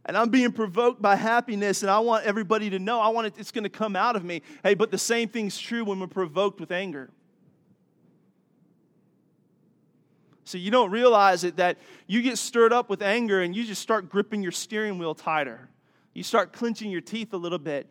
and 0.08 0.16
I'm 0.16 0.30
being 0.30 0.52
provoked 0.52 1.02
by 1.02 1.16
happiness, 1.16 1.82
and 1.82 1.90
I 1.90 1.98
want 1.98 2.24
everybody 2.24 2.70
to 2.70 2.78
know 2.78 2.98
I 2.98 3.08
want 3.08 3.26
it, 3.26 3.34
it's 3.36 3.52
going 3.52 3.64
to 3.64 3.70
come 3.70 3.94
out 3.94 4.16
of 4.16 4.24
me. 4.24 4.40
Hey, 4.64 4.72
but 4.72 4.90
the 4.90 4.98
same 4.98 5.28
thing's 5.28 5.58
true 5.58 5.84
when 5.84 6.00
we're 6.00 6.06
provoked 6.06 6.58
with 6.58 6.72
anger. 6.72 7.10
So 10.44 10.56
you 10.56 10.70
don't 10.70 10.90
realize 10.90 11.44
it 11.44 11.56
that 11.56 11.76
you 12.06 12.22
get 12.22 12.38
stirred 12.38 12.72
up 12.72 12.88
with 12.88 13.02
anger 13.02 13.42
and 13.42 13.54
you 13.54 13.64
just 13.64 13.82
start 13.82 14.08
gripping 14.08 14.42
your 14.42 14.50
steering 14.50 14.96
wheel 14.96 15.14
tighter. 15.14 15.68
You 16.14 16.22
start 16.22 16.54
clenching 16.54 16.90
your 16.90 17.02
teeth 17.02 17.34
a 17.34 17.36
little 17.36 17.58
bit. 17.58 17.86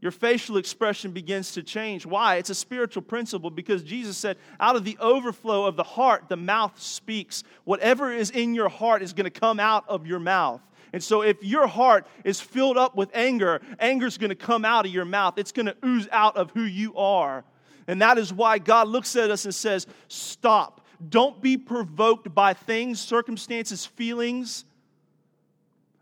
Your 0.00 0.12
facial 0.12 0.56
expression 0.56 1.10
begins 1.10 1.52
to 1.52 1.64
change. 1.64 2.06
Why? 2.06 2.36
It's 2.36 2.48
a 2.48 2.54
spiritual 2.54 3.02
principle 3.02 3.50
because 3.50 3.82
Jesus 3.82 4.16
said, 4.16 4.38
out 4.60 4.76
of 4.76 4.84
the 4.84 4.96
overflow 5.00 5.66
of 5.66 5.74
the 5.74 5.82
heart, 5.82 6.28
the 6.28 6.36
mouth 6.36 6.80
speaks. 6.80 7.42
Whatever 7.64 8.12
is 8.12 8.30
in 8.30 8.54
your 8.54 8.68
heart 8.68 9.02
is 9.02 9.12
going 9.12 9.24
to 9.24 9.40
come 9.40 9.58
out 9.58 9.84
of 9.88 10.06
your 10.06 10.20
mouth. 10.20 10.60
And 10.92 11.02
so, 11.02 11.22
if 11.22 11.42
your 11.42 11.66
heart 11.66 12.06
is 12.24 12.40
filled 12.40 12.76
up 12.76 12.96
with 12.96 13.10
anger, 13.14 13.60
anger 13.78 14.06
is 14.06 14.18
going 14.18 14.30
to 14.30 14.34
come 14.36 14.64
out 14.64 14.86
of 14.86 14.92
your 14.92 15.04
mouth. 15.04 15.38
It's 15.38 15.52
going 15.52 15.66
to 15.66 15.76
ooze 15.84 16.08
out 16.10 16.36
of 16.36 16.50
who 16.50 16.62
you 16.62 16.96
are. 16.96 17.44
And 17.86 18.02
that 18.02 18.18
is 18.18 18.32
why 18.32 18.58
God 18.58 18.88
looks 18.88 19.16
at 19.16 19.30
us 19.30 19.44
and 19.44 19.54
says, 19.54 19.86
Stop. 20.08 20.86
Don't 21.08 21.40
be 21.40 21.56
provoked 21.56 22.34
by 22.34 22.52
things, 22.52 23.00
circumstances, 23.00 23.86
feelings. 23.86 24.64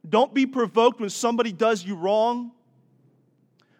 Don't 0.09 0.35
be 0.35 0.47
provoked 0.47 1.01
when 1.01 1.11
somebody 1.11 1.53
does 1.53 1.85
you 1.85 1.95
wrong. 1.95 2.53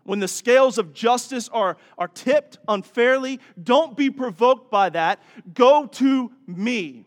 When 0.05 0.21
the 0.21 0.29
scales 0.29 0.79
of 0.79 0.95
justice 0.95 1.49
are, 1.51 1.77
are 1.99 2.09
tipped 2.09 2.59
unfairly, 2.67 3.41
don't 3.63 3.97
be 3.97 4.11
provoked 4.11 4.71
by 4.71 4.89
that. 4.91 5.23
Go 5.53 5.87
to 5.87 6.33
me. 6.47 7.05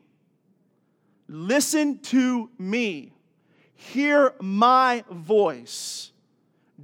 Listen 1.28 1.98
to 2.00 2.50
me. 2.60 3.14
Hear 3.90 4.36
my 4.40 5.04
voice. 5.10 6.12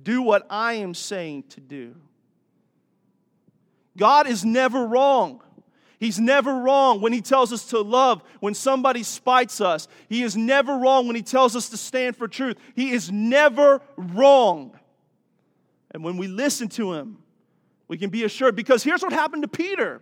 Do 0.02 0.24
what 0.24 0.48
I 0.50 0.74
am 0.74 0.96
saying 0.96 1.44
to 1.50 1.62
do. 1.62 1.96
God 3.96 4.28
is 4.28 4.44
never 4.44 4.86
wrong. 4.86 5.42
He's 6.00 6.20
never 6.20 6.54
wrong 6.54 7.00
when 7.00 7.14
he 7.14 7.22
tells 7.22 7.54
us 7.54 7.66
to 7.68 7.82
love 7.82 8.24
when 8.40 8.56
somebody 8.56 9.04
spites 9.04 9.62
us. 9.62 9.88
He 10.10 10.24
is 10.24 10.36
never 10.36 10.76
wrong 10.76 11.06
when 11.06 11.16
he 11.16 11.22
tells 11.22 11.56
us 11.56 11.70
to 11.70 11.78
stand 11.78 12.16
for 12.16 12.28
truth. 12.28 12.58
He 12.76 12.92
is 12.92 13.12
never 13.12 13.82
wrong. 13.96 14.78
And 15.92 16.04
when 16.04 16.18
we 16.18 16.28
listen 16.28 16.68
to 16.70 16.94
him, 16.94 17.20
we 17.88 17.98
can 17.98 18.10
be 18.10 18.24
assured 18.24 18.56
because 18.56 18.84
here's 18.84 19.04
what 19.04 19.14
happened 19.14 19.44
to 19.44 19.48
Peter. 19.48 20.02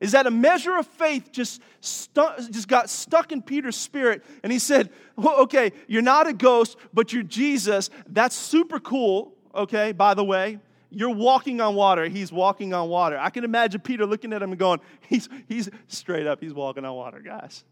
Is 0.00 0.12
that 0.12 0.26
a 0.26 0.30
measure 0.30 0.76
of 0.76 0.86
faith 0.86 1.32
just, 1.32 1.60
stu- 1.80 2.34
just 2.50 2.68
got 2.68 2.88
stuck 2.88 3.32
in 3.32 3.42
Peter's 3.42 3.76
spirit, 3.76 4.24
and 4.42 4.52
he 4.52 4.58
said, 4.58 4.90
well, 5.16 5.40
Okay, 5.42 5.72
you're 5.86 6.02
not 6.02 6.26
a 6.26 6.32
ghost, 6.32 6.76
but 6.94 7.12
you're 7.12 7.24
Jesus. 7.24 7.90
That's 8.08 8.36
super 8.36 8.78
cool, 8.78 9.34
okay, 9.54 9.92
by 9.92 10.14
the 10.14 10.24
way. 10.24 10.58
You're 10.90 11.10
walking 11.10 11.60
on 11.60 11.74
water. 11.74 12.06
He's 12.06 12.32
walking 12.32 12.72
on 12.72 12.88
water. 12.88 13.18
I 13.18 13.28
can 13.28 13.44
imagine 13.44 13.80
Peter 13.80 14.06
looking 14.06 14.32
at 14.32 14.40
him 14.40 14.52
and 14.52 14.58
going, 14.58 14.80
He's, 15.00 15.28
he's 15.48 15.68
straight 15.88 16.26
up, 16.26 16.40
he's 16.40 16.54
walking 16.54 16.84
on 16.84 16.94
water, 16.94 17.20
guys. 17.20 17.64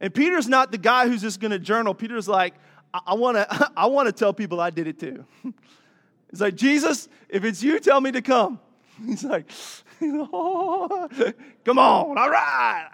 And 0.00 0.14
Peter's 0.14 0.48
not 0.48 0.70
the 0.70 0.78
guy 0.78 1.08
who's 1.08 1.22
just 1.22 1.40
going 1.40 1.52
to 1.52 1.58
journal. 1.58 1.94
Peter's 1.94 2.28
like, 2.28 2.54
I, 2.92 3.00
I 3.08 3.14
want 3.14 3.36
to 3.36 3.72
I 3.76 3.86
wanna 3.86 4.12
tell 4.12 4.32
people 4.32 4.60
I 4.60 4.70
did 4.70 4.86
it 4.86 4.98
too. 4.98 5.24
It's 6.30 6.40
like, 6.40 6.56
Jesus, 6.56 7.08
if 7.28 7.44
it's 7.44 7.62
you, 7.62 7.78
tell 7.78 8.00
me 8.00 8.10
to 8.10 8.20
come. 8.20 8.58
He's 9.06 9.22
like, 9.22 9.48
come 11.64 11.78
on, 11.78 12.18
all 12.18 12.30
right. 12.30 12.88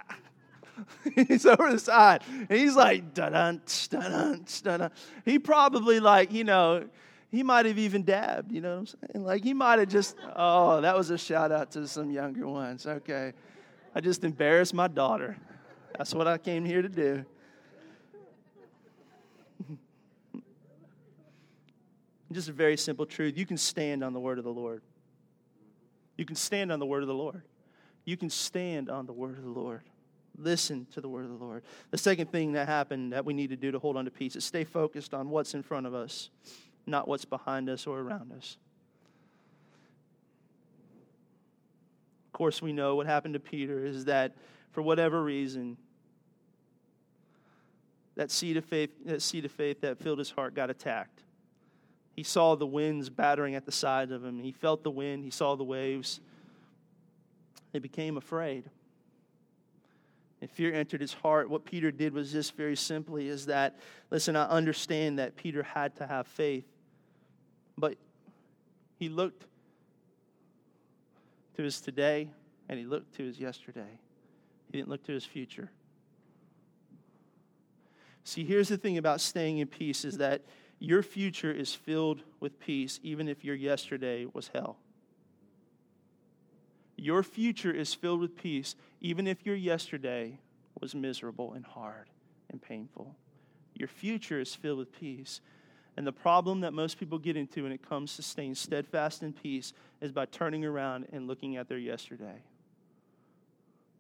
he's 1.29 1.47
over 1.47 1.71
the 1.71 1.79
side. 1.79 2.23
And 2.49 2.59
he's 2.59 2.77
like, 2.77 3.15
dun 3.15 3.33
dun 3.33 3.61
dun 3.91 4.45
dun 4.63 4.91
He 5.25 5.39
probably 5.39 6.01
like, 6.01 6.33
you 6.33 6.45
know, 6.45 6.89
he 7.31 7.43
might 7.43 7.67
have 7.67 7.79
even 7.79 8.05
dabbed, 8.05 8.53
you 8.53 8.61
know 8.61 8.73
what 8.73 8.81
I'm 8.81 8.87
saying? 8.87 9.25
Like 9.25 9.43
he 9.43 9.55
might 9.55 9.79
have 9.79 9.89
just, 9.89 10.17
oh, 10.37 10.81
that 10.81 10.97
was 10.97 11.11
a 11.11 11.19
shout 11.19 11.51
out 11.51 11.71
to 11.73 11.87
some 11.89 12.11
younger 12.11 12.47
ones. 12.47 12.87
Okay. 12.87 13.33
I 13.95 14.01
just 14.01 14.25
embarrassed 14.25 14.75
my 14.75 14.89
daughter. 14.89 15.37
That's 15.97 16.15
what 16.15 16.27
I 16.27 16.39
came 16.39 16.65
here 16.65 16.81
to 16.83 16.89
do. 16.89 17.25
Just 22.33 22.49
a 22.49 22.53
very 22.53 22.79
simple 22.79 23.05
truth. 23.05 23.37
You 23.37 23.45
can 23.45 23.59
stand 23.59 24.03
on 24.03 24.15
the 24.15 24.21
word 24.21 24.39
of 24.39 24.45
the 24.45 24.53
Lord. 24.53 24.81
You 26.17 26.25
can 26.25 26.37
stand 26.37 26.71
on 26.71 26.79
the 26.79 26.87
word 26.87 27.03
of 27.03 27.09
the 27.09 27.15
Lord. 27.15 27.43
You 28.05 28.17
can 28.17 28.31
stand 28.31 28.91
on 28.91 29.07
the 29.07 29.13
word 29.13 29.39
of 29.39 29.45
the 29.45 29.51
Lord. 29.51 29.83
Listen 30.37 30.87
to 30.93 31.01
the 31.01 31.09
word 31.09 31.25
of 31.25 31.39
the 31.39 31.45
Lord. 31.45 31.63
The 31.91 31.99
second 31.99 32.33
thing 32.33 32.53
that 32.53 32.67
happened 32.67 33.13
that 33.13 33.25
we 33.25 33.35
need 33.35 33.51
to 33.51 33.57
do 33.57 33.71
to 33.71 33.79
hold 33.79 33.97
on 33.97 34.05
to 34.07 34.11
peace 34.11 34.35
is 34.35 34.45
stay 34.45 34.65
focused 34.65 35.15
on 35.15 35.31
what's 35.31 35.55
in 35.55 35.63
front 35.63 35.87
of 35.87 35.95
us, 35.95 36.31
not 36.87 37.07
what's 37.07 37.25
behind 37.25 37.69
us 37.69 37.87
or 37.87 38.01
around 38.01 38.33
us. 38.33 38.57
Of 42.27 42.33
course, 42.33 42.63
we 42.63 42.73
know 42.73 42.97
what 42.97 43.07
happened 43.07 43.35
to 43.35 43.41
Peter 43.41 43.85
is 43.85 44.07
that 44.07 44.35
for 44.71 44.81
whatever 44.81 45.23
reason, 45.23 45.77
that 48.15 48.31
seed 48.31 48.57
of 48.57 48.65
faith, 48.65 48.91
that 49.05 49.21
seed 49.21 49.45
of 49.45 49.53
faith 49.53 49.83
that 49.83 49.99
filled 49.99 50.19
his 50.19 50.31
heart 50.31 50.55
got 50.55 50.71
attacked. 50.71 51.23
He 52.15 52.23
saw 52.23 52.55
the 52.55 52.67
winds 52.67 53.09
battering 53.09 53.55
at 53.55 53.65
the 53.65 53.73
sides 53.73 54.13
of 54.13 54.25
him. 54.25 54.39
He 54.39 54.53
felt 54.53 54.83
the 54.83 54.91
wind. 54.91 55.25
He 55.25 55.31
saw 55.31 55.57
the 55.57 55.65
waves. 55.65 56.21
He 57.73 57.79
became 57.79 58.17
afraid. 58.17 58.69
And 60.41 60.51
fear 60.51 60.75
entered 60.75 61.01
his 61.01 61.13
heart. 61.15 61.49
What 61.49 61.65
Peter 61.65 61.91
did 61.91 62.13
was 62.13 62.33
this 62.33 62.51
very 62.51 62.77
simply 62.77 63.29
is 63.29 63.47
that, 63.47 63.79
listen, 64.11 64.37
I 64.37 64.47
understand 64.49 65.19
that 65.19 65.37
Peter 65.37 65.63
had 65.63 65.97
to 65.97 66.07
have 66.07 66.27
faith, 66.27 66.67
but 67.79 67.97
he 68.99 69.09
looked 69.09 69.47
to 71.57 71.63
his 71.63 71.81
today 71.81 72.29
and 72.69 72.79
he 72.79 72.85
looked 72.85 73.15
to 73.17 73.25
his 73.25 73.39
yesterday. 73.39 73.99
He 74.67 74.79
didn't 74.79 74.89
look 74.89 75.05
to 75.05 75.13
his 75.13 75.25
future. 75.25 75.71
See, 78.25 78.45
here's 78.45 78.69
the 78.69 78.77
thing 78.77 78.99
about 78.99 79.21
staying 79.21 79.59
in 79.59 79.67
peace 79.67 80.05
is 80.05 80.19
that 80.19 80.43
your 80.83 81.05
future 81.05 81.53
is 81.53 81.73
filled 81.73 82.25
with 82.41 82.59
peace, 82.59 82.99
even 83.05 83.29
if 83.29 83.45
your 83.45 83.55
yesterday 83.55 84.27
was 84.33 84.51
hell. 84.53 84.79
Your 86.97 87.23
future 87.23 87.71
is 87.71 87.95
filled 87.95 88.19
with 88.19 88.37
peace, 88.37 88.75
even 89.01 89.29
if 89.29 89.47
your 89.47 89.55
yesterday 89.55 90.41
was 90.81 90.93
miserable 90.93 91.53
and 91.53 91.65
hard 91.65 92.11
and 92.51 92.61
painful. 92.61 93.15
Your 93.75 93.87
future 93.87 94.41
is 94.41 94.57
filled 94.57 94.79
with 94.79 94.93
peace. 94.93 95.41
And 95.97 96.05
the 96.05 96.13
problem 96.13 96.63
that 96.63 96.73
most 96.73 96.99
people 96.99 97.17
get 97.17 97.37
into 97.37 97.63
when 97.63 97.71
it 97.71 97.89
comes 97.89 98.17
to 98.17 98.23
staying 98.23 98.57
steadfast 98.57 99.23
in 99.23 99.33
peace 99.33 99.73
is 100.01 100.11
by 100.11 100.27
turning 100.27 100.65
around 100.65 101.07
and 101.13 101.29
looking 101.29 101.57
at 101.57 101.69
their 101.69 101.79
yesterday. 101.79 102.43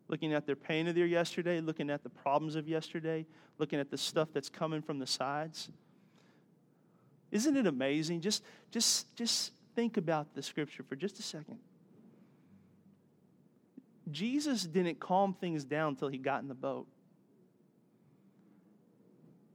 Looking 0.08 0.32
at 0.32 0.46
their 0.46 0.56
pain 0.56 0.88
of 0.88 0.96
their 0.96 1.06
yesterday, 1.06 1.60
looking 1.60 1.90
at 1.90 2.02
the 2.02 2.10
problems 2.10 2.56
of 2.56 2.66
yesterday, 2.66 3.24
looking 3.58 3.78
at 3.78 3.92
the 3.92 3.98
stuff 3.98 4.30
that's 4.32 4.48
coming 4.48 4.82
from 4.82 4.98
the 4.98 5.06
sides. 5.06 5.70
Isn't 7.32 7.56
it 7.56 7.66
amazing? 7.66 8.20
Just, 8.20 8.44
just, 8.70 9.12
just 9.16 9.52
think 9.74 9.96
about 9.96 10.34
the 10.34 10.42
scripture 10.42 10.82
for 10.82 10.94
just 10.94 11.18
a 11.18 11.22
second. 11.22 11.58
Jesus 14.10 14.64
didn't 14.64 15.00
calm 15.00 15.32
things 15.32 15.64
down 15.64 15.90
until 15.90 16.08
he 16.08 16.18
got 16.18 16.42
in 16.42 16.48
the 16.48 16.54
boat. 16.54 16.86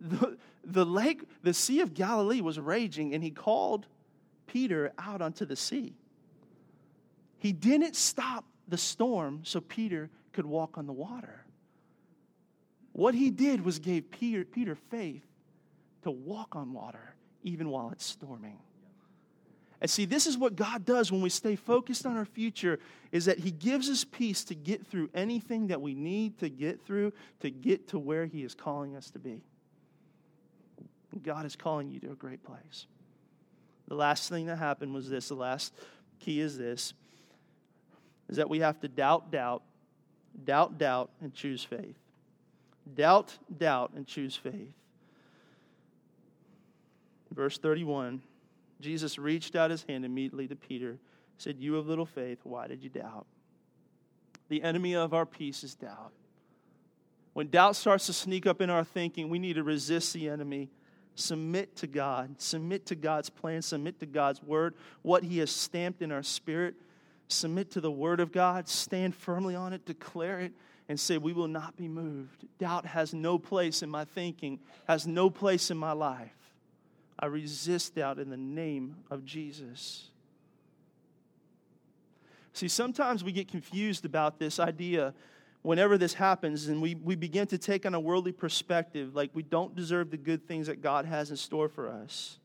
The, 0.01 0.37
the 0.63 0.85
lake, 0.85 1.21
the 1.43 1.53
Sea 1.53 1.81
of 1.81 1.93
Galilee 1.93 2.41
was 2.41 2.59
raging, 2.59 3.13
and 3.13 3.23
he 3.23 3.29
called 3.29 3.85
Peter 4.47 4.91
out 4.97 5.21
onto 5.21 5.45
the 5.45 5.55
sea. 5.55 5.93
He 7.37 7.51
didn't 7.51 7.95
stop 7.95 8.45
the 8.67 8.77
storm 8.77 9.41
so 9.43 9.61
Peter 9.61 10.09
could 10.33 10.45
walk 10.45 10.77
on 10.77 10.87
the 10.87 10.93
water. 10.93 11.45
What 12.93 13.13
he 13.13 13.29
did 13.29 13.63
was 13.63 13.77
gave 13.77 14.09
Peter, 14.09 14.43
Peter 14.43 14.75
faith 14.89 15.23
to 16.01 16.09
walk 16.09 16.55
on 16.55 16.73
water 16.73 17.15
even 17.47 17.69
while 17.69 17.89
it's 17.91 18.05
storming. 18.05 18.57
And 19.79 19.89
see, 19.89 20.05
this 20.05 20.25
is 20.25 20.37
what 20.37 20.55
God 20.55 20.85
does 20.85 21.11
when 21.11 21.21
we 21.21 21.29
stay 21.29 21.55
focused 21.55 22.05
on 22.05 22.17
our 22.17 22.25
future 22.25 22.79
is 23.11 23.25
that 23.25 23.39
he 23.39 23.51
gives 23.51 23.89
us 23.89 24.03
peace 24.03 24.43
to 24.45 24.55
get 24.55 24.85
through 24.87 25.09
anything 25.13 25.67
that 25.67 25.81
we 25.81 25.93
need 25.93 26.39
to 26.39 26.49
get 26.49 26.83
through 26.83 27.13
to 27.41 27.49
get 27.49 27.87
to 27.89 27.99
where 27.99 28.25
he 28.25 28.43
is 28.43 28.53
calling 28.53 28.95
us 28.95 29.11
to 29.11 29.19
be. 29.19 29.43
God 31.23 31.45
is 31.45 31.55
calling 31.55 31.89
you 31.89 31.99
to 32.01 32.11
a 32.11 32.15
great 32.15 32.43
place. 32.43 32.87
The 33.87 33.95
last 33.95 34.29
thing 34.29 34.47
that 34.47 34.57
happened 34.57 34.93
was 34.93 35.09
this, 35.09 35.29
the 35.29 35.35
last 35.35 35.73
key 36.19 36.41
is 36.41 36.57
this 36.57 36.93
is 38.29 38.35
that 38.37 38.49
we 38.49 38.59
have 38.59 38.79
to 38.81 38.89
doubt 38.89 39.31
doubt, 39.31 39.63
doubt 40.43 40.77
doubt 40.77 41.11
and 41.21 41.33
choose 41.33 41.63
faith. 41.63 41.95
Doubt 42.95 43.37
doubt 43.57 43.91
and 43.95 44.05
choose 44.05 44.35
faith. 44.35 44.73
Verse 47.31 47.57
31 47.57 48.21
Jesus 48.79 49.17
reached 49.17 49.55
out 49.55 49.71
his 49.71 49.83
hand 49.83 50.05
immediately 50.05 50.47
to 50.47 50.55
Peter, 50.55 50.99
said, 51.37 51.57
You 51.57 51.73
have 51.73 51.87
little 51.87 52.05
faith, 52.05 52.39
why 52.43 52.67
did 52.67 52.83
you 52.83 52.89
doubt? 52.89 53.25
The 54.49 54.61
enemy 54.61 54.95
of 54.95 55.13
our 55.13 55.25
peace 55.25 55.63
is 55.63 55.75
doubt. 55.75 56.11
When 57.33 57.49
doubt 57.49 57.75
starts 57.75 58.05
to 58.07 58.13
sneak 58.13 58.45
up 58.45 58.61
in 58.61 58.69
our 58.69 58.83
thinking, 58.83 59.29
we 59.29 59.39
need 59.39 59.53
to 59.53 59.63
resist 59.63 60.13
the 60.13 60.29
enemy. 60.29 60.69
Submit 61.15 61.75
to 61.77 61.87
God. 61.87 62.39
Submit 62.39 62.85
to 62.87 62.95
God's 62.95 63.29
plan. 63.29 63.61
Submit 63.61 63.99
to 63.99 64.05
God's 64.05 64.41
word, 64.41 64.75
what 65.01 65.23
He 65.23 65.39
has 65.39 65.51
stamped 65.51 66.01
in 66.01 66.11
our 66.11 66.23
spirit. 66.23 66.75
Submit 67.27 67.71
to 67.71 67.81
the 67.81 67.91
word 67.91 68.19
of 68.19 68.31
God. 68.31 68.67
Stand 68.67 69.15
firmly 69.15 69.55
on 69.55 69.73
it. 69.73 69.85
Declare 69.85 70.39
it 70.41 70.53
and 70.87 70.99
say, 70.99 71.17
We 71.17 71.33
will 71.33 71.47
not 71.47 71.75
be 71.75 71.87
moved. 71.87 72.45
Doubt 72.59 72.85
has 72.85 73.13
no 73.13 73.37
place 73.37 73.81
in 73.83 73.89
my 73.89 74.05
thinking, 74.05 74.59
has 74.87 75.05
no 75.05 75.29
place 75.29 75.69
in 75.69 75.77
my 75.77 75.91
life. 75.91 76.36
I 77.19 77.25
resist 77.25 77.95
doubt 77.95 78.19
in 78.19 78.29
the 78.29 78.37
name 78.37 78.95
of 79.09 79.25
Jesus. 79.25 80.09
See, 82.53 82.67
sometimes 82.67 83.23
we 83.23 83.31
get 83.31 83.47
confused 83.47 84.05
about 84.05 84.39
this 84.39 84.59
idea 84.59 85.13
whenever 85.61 85.97
this 85.97 86.13
happens 86.13 86.67
and 86.67 86.81
we, 86.81 86.95
we 86.95 87.15
begin 87.15 87.45
to 87.47 87.57
take 87.57 87.85
on 87.85 87.93
a 87.93 87.99
worldly 87.99 88.31
perspective, 88.31 89.15
like 89.15 89.29
we 89.33 89.43
don't 89.43 89.75
deserve 89.75 90.11
the 90.11 90.17
good 90.17 90.47
things 90.47 90.67
that 90.67 90.81
God 90.81 91.05
has 91.05 91.29
in 91.29 91.37
store 91.37 91.69
for 91.69 91.89
us. 91.89 92.39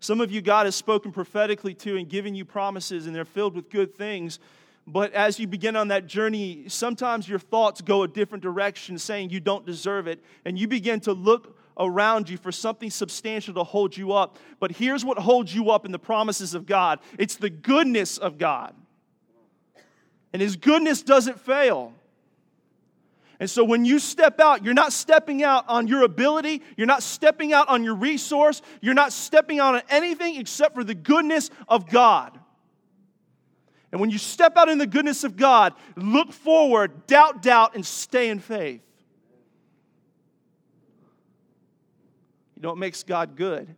Some 0.00 0.20
of 0.20 0.30
you, 0.30 0.42
God 0.42 0.66
has 0.66 0.74
spoken 0.74 1.12
prophetically 1.12 1.74
to 1.74 1.96
and 1.96 2.08
given 2.08 2.34
you 2.34 2.44
promises, 2.44 3.06
and 3.06 3.16
they're 3.16 3.24
filled 3.24 3.54
with 3.54 3.70
good 3.70 3.96
things. 3.96 4.38
But 4.86 5.14
as 5.14 5.40
you 5.40 5.46
begin 5.46 5.76
on 5.76 5.88
that 5.88 6.06
journey, 6.06 6.68
sometimes 6.68 7.26
your 7.26 7.38
thoughts 7.38 7.80
go 7.80 8.02
a 8.02 8.08
different 8.08 8.42
direction, 8.42 8.98
saying 8.98 9.30
you 9.30 9.40
don't 9.40 9.64
deserve 9.64 10.06
it. 10.06 10.22
And 10.44 10.58
you 10.58 10.68
begin 10.68 11.00
to 11.00 11.12
look 11.12 11.58
around 11.78 12.28
you 12.28 12.36
for 12.36 12.52
something 12.52 12.90
substantial 12.90 13.54
to 13.54 13.64
hold 13.64 13.96
you 13.96 14.12
up. 14.12 14.38
But 14.60 14.72
here's 14.72 15.04
what 15.04 15.18
holds 15.18 15.54
you 15.54 15.70
up 15.70 15.84
in 15.84 15.92
the 15.92 15.98
promises 15.98 16.54
of 16.54 16.66
God 16.66 17.00
it's 17.18 17.36
the 17.36 17.50
goodness 17.50 18.18
of 18.18 18.38
God. 18.38 18.74
And 20.32 20.42
His 20.42 20.56
goodness 20.56 21.02
doesn't 21.02 21.40
fail. 21.40 21.92
And 23.40 23.50
so 23.50 23.64
when 23.64 23.84
you 23.84 23.98
step 23.98 24.40
out, 24.40 24.64
you're 24.64 24.74
not 24.74 24.92
stepping 24.92 25.42
out 25.42 25.64
on 25.68 25.88
your 25.88 26.04
ability, 26.04 26.62
you're 26.76 26.86
not 26.86 27.02
stepping 27.02 27.52
out 27.52 27.68
on 27.68 27.82
your 27.82 27.94
resource, 27.94 28.62
you're 28.80 28.94
not 28.94 29.12
stepping 29.12 29.58
out 29.58 29.74
on 29.74 29.82
anything 29.88 30.36
except 30.36 30.74
for 30.74 30.84
the 30.84 30.94
goodness 30.94 31.50
of 31.68 31.90
God. 31.90 32.38
And 33.90 34.00
when 34.00 34.10
you 34.10 34.18
step 34.18 34.56
out 34.56 34.68
in 34.68 34.78
the 34.78 34.86
goodness 34.86 35.24
of 35.24 35.36
God, 35.36 35.72
look 35.96 36.32
forward, 36.32 37.06
doubt, 37.06 37.42
doubt, 37.42 37.74
and 37.74 37.84
stay 37.84 38.28
in 38.28 38.38
faith. 38.38 38.83
Know 42.64 42.70
what 42.70 42.78
makes 42.78 43.02
God 43.02 43.36
good? 43.36 43.76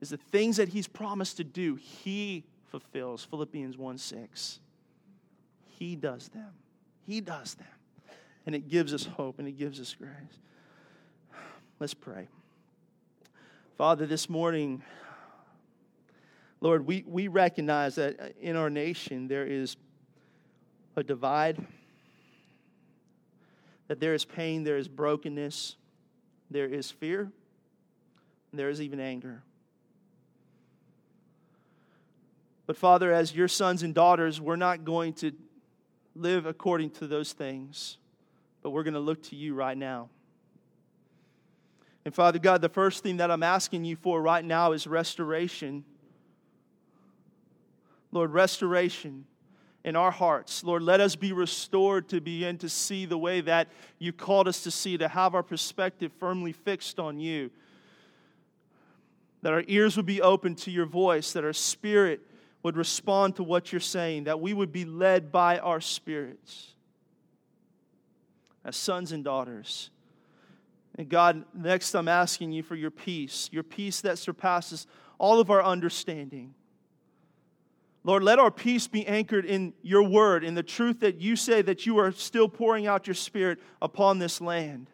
Is 0.00 0.10
the 0.10 0.16
things 0.16 0.56
that 0.56 0.68
He's 0.68 0.88
promised 0.88 1.36
to 1.38 1.44
do, 1.44 1.74
He 1.76 2.44
fulfills. 2.66 3.24
Philippians 3.24 3.76
1 3.76 3.98
6. 3.98 4.60
He 5.78 5.96
does 5.96 6.28
them. 6.28 6.52
He 7.06 7.20
does 7.20 7.54
them. 7.54 7.66
And 8.46 8.54
it 8.54 8.68
gives 8.68 8.94
us 8.94 9.04
hope 9.04 9.38
and 9.38 9.48
it 9.48 9.58
gives 9.58 9.80
us 9.80 9.94
grace. 9.94 10.10
Let's 11.80 11.94
pray. 11.94 12.28
Father, 13.76 14.06
this 14.06 14.28
morning, 14.28 14.82
Lord, 16.60 16.86
we, 16.86 17.04
we 17.06 17.28
recognize 17.28 17.96
that 17.96 18.34
in 18.40 18.54
our 18.56 18.70
nation 18.70 19.26
there 19.26 19.46
is 19.46 19.76
a 20.96 21.02
divide, 21.02 21.64
that 23.88 23.98
there 23.98 24.14
is 24.14 24.24
pain, 24.24 24.62
there 24.62 24.76
is 24.76 24.86
brokenness, 24.86 25.76
there 26.50 26.66
is 26.66 26.90
fear 26.90 27.32
there 28.58 28.68
is 28.68 28.80
even 28.80 29.00
anger. 29.00 29.42
But 32.66 32.76
Father, 32.76 33.12
as 33.12 33.34
your 33.34 33.48
sons 33.48 33.82
and 33.82 33.94
daughters, 33.94 34.40
we're 34.40 34.56
not 34.56 34.84
going 34.84 35.12
to 35.14 35.32
live 36.14 36.46
according 36.46 36.90
to 36.90 37.06
those 37.06 37.32
things, 37.32 37.98
but 38.62 38.70
we're 38.70 38.84
going 38.84 38.94
to 38.94 39.00
look 39.00 39.22
to 39.24 39.36
you 39.36 39.54
right 39.54 39.76
now. 39.76 40.08
And 42.04 42.14
Father 42.14 42.38
God, 42.38 42.60
the 42.60 42.68
first 42.68 43.02
thing 43.02 43.18
that 43.18 43.30
I'm 43.30 43.42
asking 43.42 43.84
you 43.84 43.96
for 43.96 44.20
right 44.20 44.44
now 44.44 44.72
is 44.72 44.86
restoration. 44.86 45.84
Lord, 48.12 48.30
restoration 48.32 49.24
in 49.84 49.96
our 49.96 50.10
hearts. 50.10 50.64
Lord, 50.64 50.82
let 50.82 51.00
us 51.00 51.16
be 51.16 51.32
restored 51.32 52.08
to 52.10 52.20
begin 52.20 52.58
to 52.58 52.68
see 52.68 53.04
the 53.06 53.18
way 53.18 53.40
that 53.42 53.68
you 53.98 54.12
called 54.12 54.48
us 54.48 54.62
to 54.62 54.70
see, 54.70 54.96
to 54.98 55.08
have 55.08 55.34
our 55.34 55.42
perspective 55.42 56.12
firmly 56.18 56.52
fixed 56.52 56.98
on 56.98 57.18
you. 57.18 57.50
That 59.44 59.52
our 59.52 59.62
ears 59.68 59.94
would 59.98 60.06
be 60.06 60.22
open 60.22 60.54
to 60.54 60.70
your 60.70 60.86
voice, 60.86 61.32
that 61.34 61.44
our 61.44 61.52
spirit 61.52 62.22
would 62.62 62.78
respond 62.78 63.36
to 63.36 63.42
what 63.42 63.72
you're 63.72 63.78
saying, 63.78 64.24
that 64.24 64.40
we 64.40 64.54
would 64.54 64.72
be 64.72 64.86
led 64.86 65.30
by 65.30 65.58
our 65.58 65.82
spirits 65.82 66.72
as 68.64 68.74
sons 68.74 69.12
and 69.12 69.22
daughters. 69.22 69.90
And 70.96 71.10
God, 71.10 71.44
next 71.52 71.94
I'm 71.94 72.08
asking 72.08 72.52
you 72.52 72.62
for 72.62 72.74
your 72.74 72.90
peace, 72.90 73.50
your 73.52 73.62
peace 73.62 74.00
that 74.00 74.16
surpasses 74.16 74.86
all 75.18 75.40
of 75.40 75.50
our 75.50 75.62
understanding. 75.62 76.54
Lord, 78.02 78.22
let 78.22 78.38
our 78.38 78.50
peace 78.50 78.86
be 78.86 79.06
anchored 79.06 79.44
in 79.44 79.74
your 79.82 80.04
word, 80.04 80.42
in 80.42 80.54
the 80.54 80.62
truth 80.62 81.00
that 81.00 81.20
you 81.20 81.36
say 81.36 81.60
that 81.60 81.84
you 81.84 81.98
are 81.98 82.12
still 82.12 82.48
pouring 82.48 82.86
out 82.86 83.06
your 83.06 83.12
spirit 83.12 83.58
upon 83.82 84.20
this 84.20 84.40
land, 84.40 84.88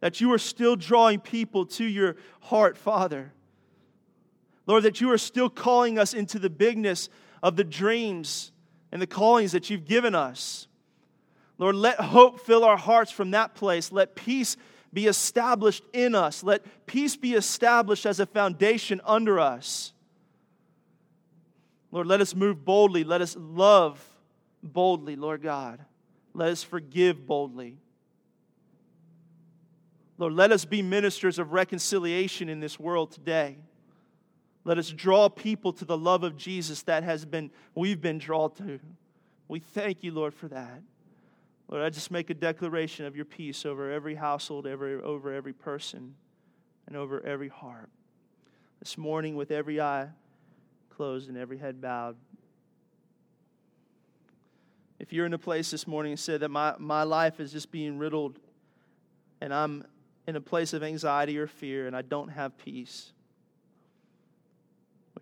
that 0.00 0.20
you 0.20 0.30
are 0.30 0.38
still 0.38 0.76
drawing 0.76 1.20
people 1.20 1.64
to 1.64 1.84
your 1.86 2.16
heart, 2.42 2.76
Father. 2.76 3.32
Lord, 4.66 4.84
that 4.84 5.00
you 5.00 5.10
are 5.10 5.18
still 5.18 5.50
calling 5.50 5.98
us 5.98 6.14
into 6.14 6.38
the 6.38 6.50
bigness 6.50 7.08
of 7.42 7.56
the 7.56 7.64
dreams 7.64 8.52
and 8.92 9.02
the 9.02 9.06
callings 9.06 9.52
that 9.52 9.70
you've 9.70 9.84
given 9.84 10.14
us. 10.14 10.68
Lord, 11.58 11.74
let 11.76 12.00
hope 12.00 12.40
fill 12.40 12.64
our 12.64 12.76
hearts 12.76 13.10
from 13.10 13.32
that 13.32 13.54
place. 13.54 13.92
Let 13.92 14.14
peace 14.14 14.56
be 14.92 15.06
established 15.06 15.84
in 15.92 16.14
us. 16.14 16.42
Let 16.42 16.86
peace 16.86 17.16
be 17.16 17.34
established 17.34 18.06
as 18.06 18.20
a 18.20 18.26
foundation 18.26 19.00
under 19.04 19.40
us. 19.40 19.92
Lord, 21.90 22.06
let 22.06 22.20
us 22.20 22.34
move 22.34 22.64
boldly. 22.64 23.04
Let 23.04 23.20
us 23.20 23.36
love 23.38 24.02
boldly, 24.62 25.16
Lord 25.16 25.42
God. 25.42 25.84
Let 26.34 26.50
us 26.50 26.62
forgive 26.62 27.26
boldly. 27.26 27.78
Lord, 30.18 30.34
let 30.34 30.52
us 30.52 30.64
be 30.64 30.82
ministers 30.82 31.38
of 31.38 31.52
reconciliation 31.52 32.48
in 32.48 32.60
this 32.60 32.78
world 32.78 33.12
today. 33.12 33.58
Let 34.64 34.78
us 34.78 34.90
draw 34.90 35.28
people 35.28 35.72
to 35.74 35.84
the 35.84 35.98
love 35.98 36.22
of 36.22 36.36
Jesus 36.36 36.82
that 36.82 37.02
has 37.02 37.24
been 37.24 37.50
we've 37.74 38.00
been 38.00 38.18
drawn 38.18 38.52
to. 38.56 38.78
We 39.48 39.60
thank 39.60 40.02
you, 40.02 40.12
Lord, 40.12 40.34
for 40.34 40.48
that. 40.48 40.82
Lord, 41.68 41.82
I 41.82 41.90
just 41.90 42.10
make 42.10 42.30
a 42.30 42.34
declaration 42.34 43.06
of 43.06 43.16
your 43.16 43.24
peace 43.24 43.64
over 43.64 43.90
every 43.90 44.14
household, 44.14 44.66
every, 44.66 44.94
over 44.94 45.32
every 45.32 45.52
person, 45.52 46.14
and 46.86 46.96
over 46.96 47.24
every 47.24 47.48
heart. 47.48 47.88
This 48.78 48.98
morning, 48.98 49.36
with 49.36 49.50
every 49.50 49.80
eye 49.80 50.08
closed 50.90 51.28
and 51.28 51.38
every 51.38 51.58
head 51.58 51.80
bowed, 51.80 52.16
if 54.98 55.12
you're 55.12 55.26
in 55.26 55.34
a 55.34 55.38
place 55.38 55.70
this 55.70 55.86
morning 55.86 56.12
and 56.12 56.20
said 56.20 56.40
that 56.40 56.50
my, 56.50 56.74
my 56.78 57.02
life 57.02 57.40
is 57.40 57.50
just 57.50 57.72
being 57.72 57.98
riddled 57.98 58.38
and 59.40 59.52
I'm 59.52 59.84
in 60.28 60.36
a 60.36 60.40
place 60.40 60.72
of 60.72 60.84
anxiety 60.84 61.38
or 61.38 61.48
fear 61.48 61.88
and 61.88 61.96
I 61.96 62.02
don't 62.02 62.28
have 62.28 62.56
peace, 62.56 63.12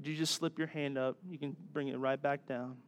would 0.00 0.06
you 0.06 0.16
just 0.16 0.36
slip 0.36 0.58
your 0.58 0.68
hand 0.68 0.96
up? 0.96 1.18
You 1.28 1.36
can 1.36 1.54
bring 1.74 1.88
it 1.88 1.98
right 1.98 2.20
back 2.20 2.46
down. 2.46 2.78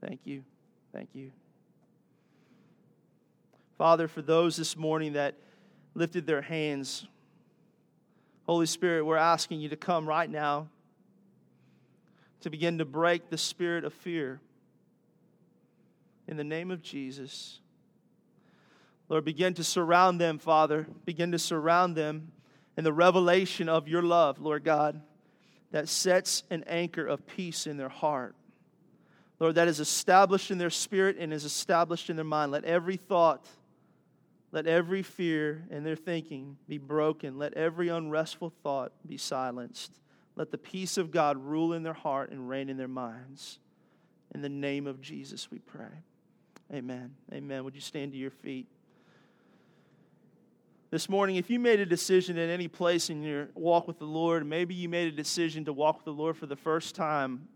Thank 0.00 0.20
you. 0.22 0.44
Thank 0.92 1.08
you. 1.14 1.32
Father, 3.76 4.06
for 4.06 4.22
those 4.22 4.54
this 4.54 4.76
morning 4.76 5.14
that 5.14 5.34
lifted 5.94 6.28
their 6.28 6.42
hands, 6.42 7.08
Holy 8.46 8.66
Spirit, 8.66 9.04
we're 9.04 9.16
asking 9.16 9.58
you 9.58 9.68
to 9.70 9.76
come 9.76 10.08
right 10.08 10.30
now 10.30 10.68
to 12.42 12.50
begin 12.50 12.78
to 12.78 12.84
break 12.84 13.28
the 13.28 13.36
spirit 13.36 13.84
of 13.84 13.92
fear. 13.92 14.40
In 16.28 16.36
the 16.36 16.44
name 16.44 16.70
of 16.70 16.82
Jesus. 16.82 17.58
Lord, 19.08 19.24
begin 19.24 19.54
to 19.54 19.64
surround 19.64 20.20
them, 20.20 20.38
Father. 20.38 20.86
Begin 21.04 21.32
to 21.32 21.38
surround 21.40 21.96
them 21.96 22.30
in 22.76 22.84
the 22.84 22.92
revelation 22.92 23.68
of 23.68 23.88
your 23.88 24.04
love, 24.04 24.40
Lord 24.40 24.62
God, 24.62 25.02
that 25.70 25.88
sets 25.88 26.42
an 26.50 26.64
anchor 26.66 27.06
of 27.06 27.26
peace 27.26 27.66
in 27.66 27.76
their 27.76 27.88
heart. 27.88 28.34
Lord, 29.38 29.54
that 29.54 29.68
is 29.68 29.80
established 29.80 30.50
in 30.50 30.58
their 30.58 30.70
spirit 30.70 31.16
and 31.18 31.32
is 31.32 31.44
established 31.44 32.10
in 32.10 32.16
their 32.16 32.24
mind. 32.24 32.52
Let 32.52 32.64
every 32.64 32.96
thought, 32.96 33.46
let 34.52 34.66
every 34.66 35.02
fear 35.02 35.64
in 35.70 35.82
their 35.82 35.96
thinking 35.96 36.58
be 36.68 36.76
broken. 36.76 37.38
Let 37.38 37.54
every 37.54 37.88
unrestful 37.88 38.52
thought 38.62 38.92
be 39.06 39.16
silenced. 39.16 39.98
Let 40.36 40.50
the 40.50 40.58
peace 40.58 40.98
of 40.98 41.10
God 41.10 41.38
rule 41.38 41.72
in 41.72 41.82
their 41.82 41.94
heart 41.94 42.30
and 42.30 42.48
reign 42.48 42.68
in 42.68 42.76
their 42.76 42.88
minds. 42.88 43.58
In 44.34 44.42
the 44.42 44.48
name 44.48 44.86
of 44.86 45.00
Jesus, 45.00 45.50
we 45.50 45.58
pray. 45.58 46.04
Amen. 46.72 47.14
Amen. 47.32 47.64
Would 47.64 47.74
you 47.74 47.80
stand 47.80 48.12
to 48.12 48.18
your 48.18 48.30
feet? 48.30 48.66
This 50.90 51.08
morning, 51.08 51.36
if 51.36 51.48
you 51.48 51.60
made 51.60 51.78
a 51.78 51.86
decision 51.86 52.36
at 52.36 52.48
any 52.48 52.66
place 52.66 53.10
in 53.10 53.22
your 53.22 53.48
walk 53.54 53.86
with 53.86 53.98
the 53.98 54.04
Lord, 54.04 54.44
maybe 54.44 54.74
you 54.74 54.88
made 54.88 55.12
a 55.12 55.16
decision 55.16 55.64
to 55.66 55.72
walk 55.72 55.98
with 55.98 56.04
the 56.04 56.12
Lord 56.12 56.36
for 56.36 56.46
the 56.46 56.56
first 56.56 56.96
time, 56.96 57.46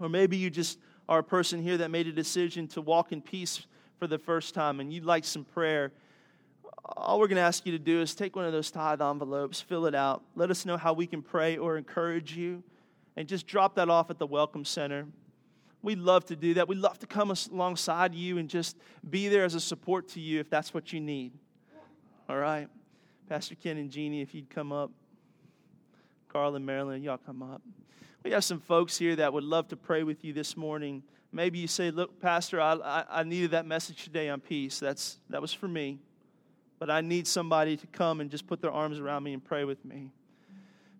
or 0.00 0.08
maybe 0.08 0.36
you 0.36 0.48
just 0.48 0.78
are 1.08 1.18
a 1.18 1.24
person 1.24 1.62
here 1.62 1.76
that 1.76 1.90
made 1.90 2.06
a 2.06 2.12
decision 2.12 2.66
to 2.68 2.80
walk 2.80 3.12
in 3.12 3.20
peace 3.20 3.66
for 3.98 4.06
the 4.06 4.18
first 4.18 4.54
time 4.54 4.80
and 4.80 4.92
you'd 4.92 5.04
like 5.04 5.24
some 5.24 5.44
prayer 5.44 5.92
all 6.96 7.18
we're 7.18 7.26
going 7.26 7.36
to 7.36 7.42
ask 7.42 7.66
you 7.66 7.72
to 7.72 7.78
do 7.78 8.00
is 8.00 8.14
take 8.14 8.36
one 8.36 8.44
of 8.44 8.52
those 8.52 8.70
tithe 8.70 9.02
envelopes, 9.02 9.60
fill 9.60 9.86
it 9.86 9.94
out, 9.94 10.22
let 10.34 10.50
us 10.50 10.64
know 10.64 10.76
how 10.76 10.92
we 10.92 11.06
can 11.06 11.22
pray 11.22 11.56
or 11.56 11.76
encourage 11.76 12.36
you, 12.36 12.62
and 13.16 13.26
just 13.26 13.46
drop 13.46 13.74
that 13.74 13.88
off 13.88 14.10
at 14.10 14.18
the 14.18 14.26
Welcome 14.26 14.64
Center. 14.64 15.06
We'd 15.82 15.98
love 15.98 16.24
to 16.26 16.36
do 16.36 16.54
that. 16.54 16.68
We'd 16.68 16.78
love 16.78 16.98
to 17.00 17.06
come 17.06 17.32
alongside 17.52 18.14
you 18.14 18.38
and 18.38 18.48
just 18.48 18.76
be 19.08 19.28
there 19.28 19.44
as 19.44 19.54
a 19.54 19.60
support 19.60 20.08
to 20.10 20.20
you 20.20 20.40
if 20.40 20.50
that's 20.50 20.74
what 20.74 20.92
you 20.92 21.00
need. 21.00 21.32
All 22.28 22.36
right? 22.36 22.68
Pastor 23.28 23.54
Ken 23.54 23.76
and 23.76 23.90
Jeannie, 23.90 24.20
if 24.20 24.34
you'd 24.34 24.50
come 24.50 24.72
up. 24.72 24.90
Carl 26.28 26.54
and 26.56 26.66
Marilyn, 26.66 27.02
y'all 27.02 27.18
come 27.18 27.42
up. 27.42 27.62
We 28.22 28.32
have 28.32 28.44
some 28.44 28.60
folks 28.60 28.98
here 28.98 29.16
that 29.16 29.32
would 29.32 29.44
love 29.44 29.68
to 29.68 29.76
pray 29.76 30.02
with 30.02 30.24
you 30.24 30.32
this 30.32 30.56
morning. 30.56 31.02
Maybe 31.32 31.58
you 31.58 31.66
say, 31.66 31.90
Look, 31.90 32.20
Pastor, 32.20 32.60
I, 32.60 32.74
I, 32.74 33.04
I 33.08 33.22
needed 33.22 33.52
that 33.52 33.66
message 33.66 34.04
today 34.04 34.28
on 34.28 34.40
peace. 34.40 34.78
That's, 34.78 35.18
that 35.30 35.40
was 35.40 35.52
for 35.52 35.68
me 35.68 35.98
but 36.78 36.90
I 36.90 37.00
need 37.00 37.26
somebody 37.26 37.76
to 37.76 37.86
come 37.86 38.20
and 38.20 38.30
just 38.30 38.46
put 38.46 38.60
their 38.60 38.70
arms 38.70 38.98
around 38.98 39.22
me 39.22 39.32
and 39.32 39.44
pray 39.44 39.64
with 39.64 39.84
me. 39.84 40.10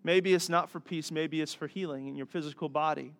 Maybe 0.03 0.33
it's 0.33 0.49
not 0.49 0.69
for 0.69 0.79
peace, 0.79 1.11
maybe 1.11 1.41
it's 1.41 1.53
for 1.53 1.67
healing 1.67 2.07
in 2.07 2.15
your 2.15 2.25
physical 2.25 2.69
body. 2.69 3.13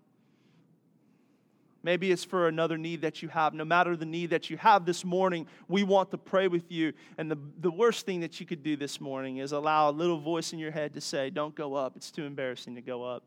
Maybe 1.87 2.11
it's 2.11 2.25
for 2.25 2.49
another 2.49 2.77
need 2.77 3.03
that 3.03 3.21
you 3.21 3.29
have. 3.29 3.53
No 3.53 3.63
matter 3.63 3.95
the 3.95 4.05
need 4.05 4.31
that 4.31 4.49
you 4.49 4.57
have 4.57 4.83
this 4.83 5.05
morning, 5.05 5.47
we 5.69 5.83
want 5.83 6.11
to 6.11 6.17
pray 6.17 6.49
with 6.49 6.69
you. 6.69 6.91
And 7.17 7.31
the, 7.31 7.37
the 7.61 7.71
worst 7.71 8.05
thing 8.05 8.19
that 8.19 8.41
you 8.41 8.45
could 8.45 8.61
do 8.61 8.75
this 8.75 8.99
morning 8.99 9.37
is 9.37 9.53
allow 9.53 9.89
a 9.89 9.91
little 9.91 10.19
voice 10.19 10.51
in 10.51 10.59
your 10.59 10.71
head 10.71 10.95
to 10.95 10.99
say, 10.99 11.29
Don't 11.29 11.55
go 11.55 11.75
up. 11.75 11.95
It's 11.95 12.11
too 12.11 12.25
embarrassing 12.25 12.75
to 12.75 12.81
go 12.81 13.05
up. 13.05 13.23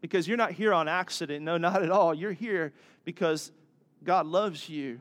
Because 0.00 0.26
you're 0.26 0.38
not 0.38 0.52
here 0.52 0.72
on 0.72 0.88
accident. 0.88 1.44
No, 1.44 1.58
not 1.58 1.82
at 1.82 1.90
all. 1.90 2.14
You're 2.14 2.32
here 2.32 2.72
because 3.04 3.52
God 4.02 4.24
loves 4.24 4.70
you, 4.70 4.98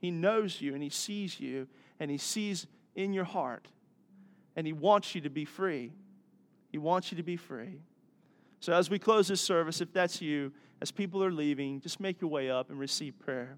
He 0.00 0.10
knows 0.10 0.60
you, 0.60 0.74
and 0.74 0.82
He 0.82 0.90
sees 0.90 1.38
you 1.38 1.68
and 2.00 2.10
He 2.10 2.18
sees 2.18 2.66
in 2.96 3.12
your 3.12 3.22
heart, 3.22 3.68
and 4.56 4.66
He 4.66 4.72
wants 4.72 5.14
you 5.14 5.20
to 5.20 5.30
be 5.30 5.44
free. 5.44 5.92
He 6.72 6.78
wants 6.78 7.12
you 7.12 7.16
to 7.16 7.22
be 7.22 7.36
free. 7.36 7.78
So, 8.58 8.72
as 8.72 8.90
we 8.90 8.98
close 8.98 9.28
this 9.28 9.40
service, 9.40 9.80
if 9.80 9.92
that's 9.92 10.20
you, 10.20 10.52
as 10.80 10.90
people 10.90 11.22
are 11.24 11.32
leaving, 11.32 11.80
just 11.80 12.00
make 12.00 12.20
your 12.20 12.30
way 12.30 12.50
up 12.50 12.70
and 12.70 12.78
receive 12.78 13.18
prayer. 13.18 13.56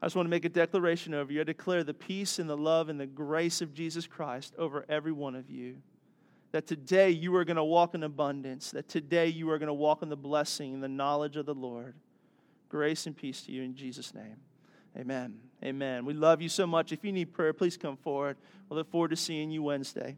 I 0.00 0.06
just 0.06 0.14
want 0.14 0.26
to 0.26 0.30
make 0.30 0.44
a 0.44 0.48
declaration 0.48 1.12
over 1.12 1.32
you. 1.32 1.40
I 1.40 1.44
declare 1.44 1.82
the 1.82 1.94
peace 1.94 2.38
and 2.38 2.48
the 2.48 2.56
love 2.56 2.88
and 2.88 3.00
the 3.00 3.06
grace 3.06 3.60
of 3.60 3.74
Jesus 3.74 4.06
Christ 4.06 4.54
over 4.56 4.84
every 4.88 5.10
one 5.12 5.34
of 5.34 5.50
you. 5.50 5.76
That 6.52 6.66
today 6.66 7.10
you 7.10 7.34
are 7.34 7.44
going 7.44 7.56
to 7.56 7.64
walk 7.64 7.94
in 7.94 8.04
abundance. 8.04 8.70
That 8.70 8.88
today 8.88 9.26
you 9.26 9.50
are 9.50 9.58
going 9.58 9.66
to 9.66 9.74
walk 9.74 10.02
in 10.02 10.08
the 10.08 10.16
blessing 10.16 10.74
and 10.74 10.82
the 10.82 10.88
knowledge 10.88 11.36
of 11.36 11.46
the 11.46 11.54
Lord. 11.54 11.94
Grace 12.68 13.06
and 13.06 13.16
peace 13.16 13.42
to 13.42 13.52
you 13.52 13.62
in 13.62 13.74
Jesus' 13.74 14.14
name. 14.14 14.36
Amen. 14.96 15.38
Amen. 15.64 16.04
We 16.04 16.14
love 16.14 16.40
you 16.40 16.48
so 16.48 16.66
much. 16.66 16.92
If 16.92 17.04
you 17.04 17.12
need 17.12 17.32
prayer, 17.32 17.52
please 17.52 17.76
come 17.76 17.96
forward. 17.96 18.36
We 18.68 18.76
look 18.76 18.90
forward 18.90 19.10
to 19.10 19.16
seeing 19.16 19.50
you 19.50 19.62
Wednesday. 19.62 20.16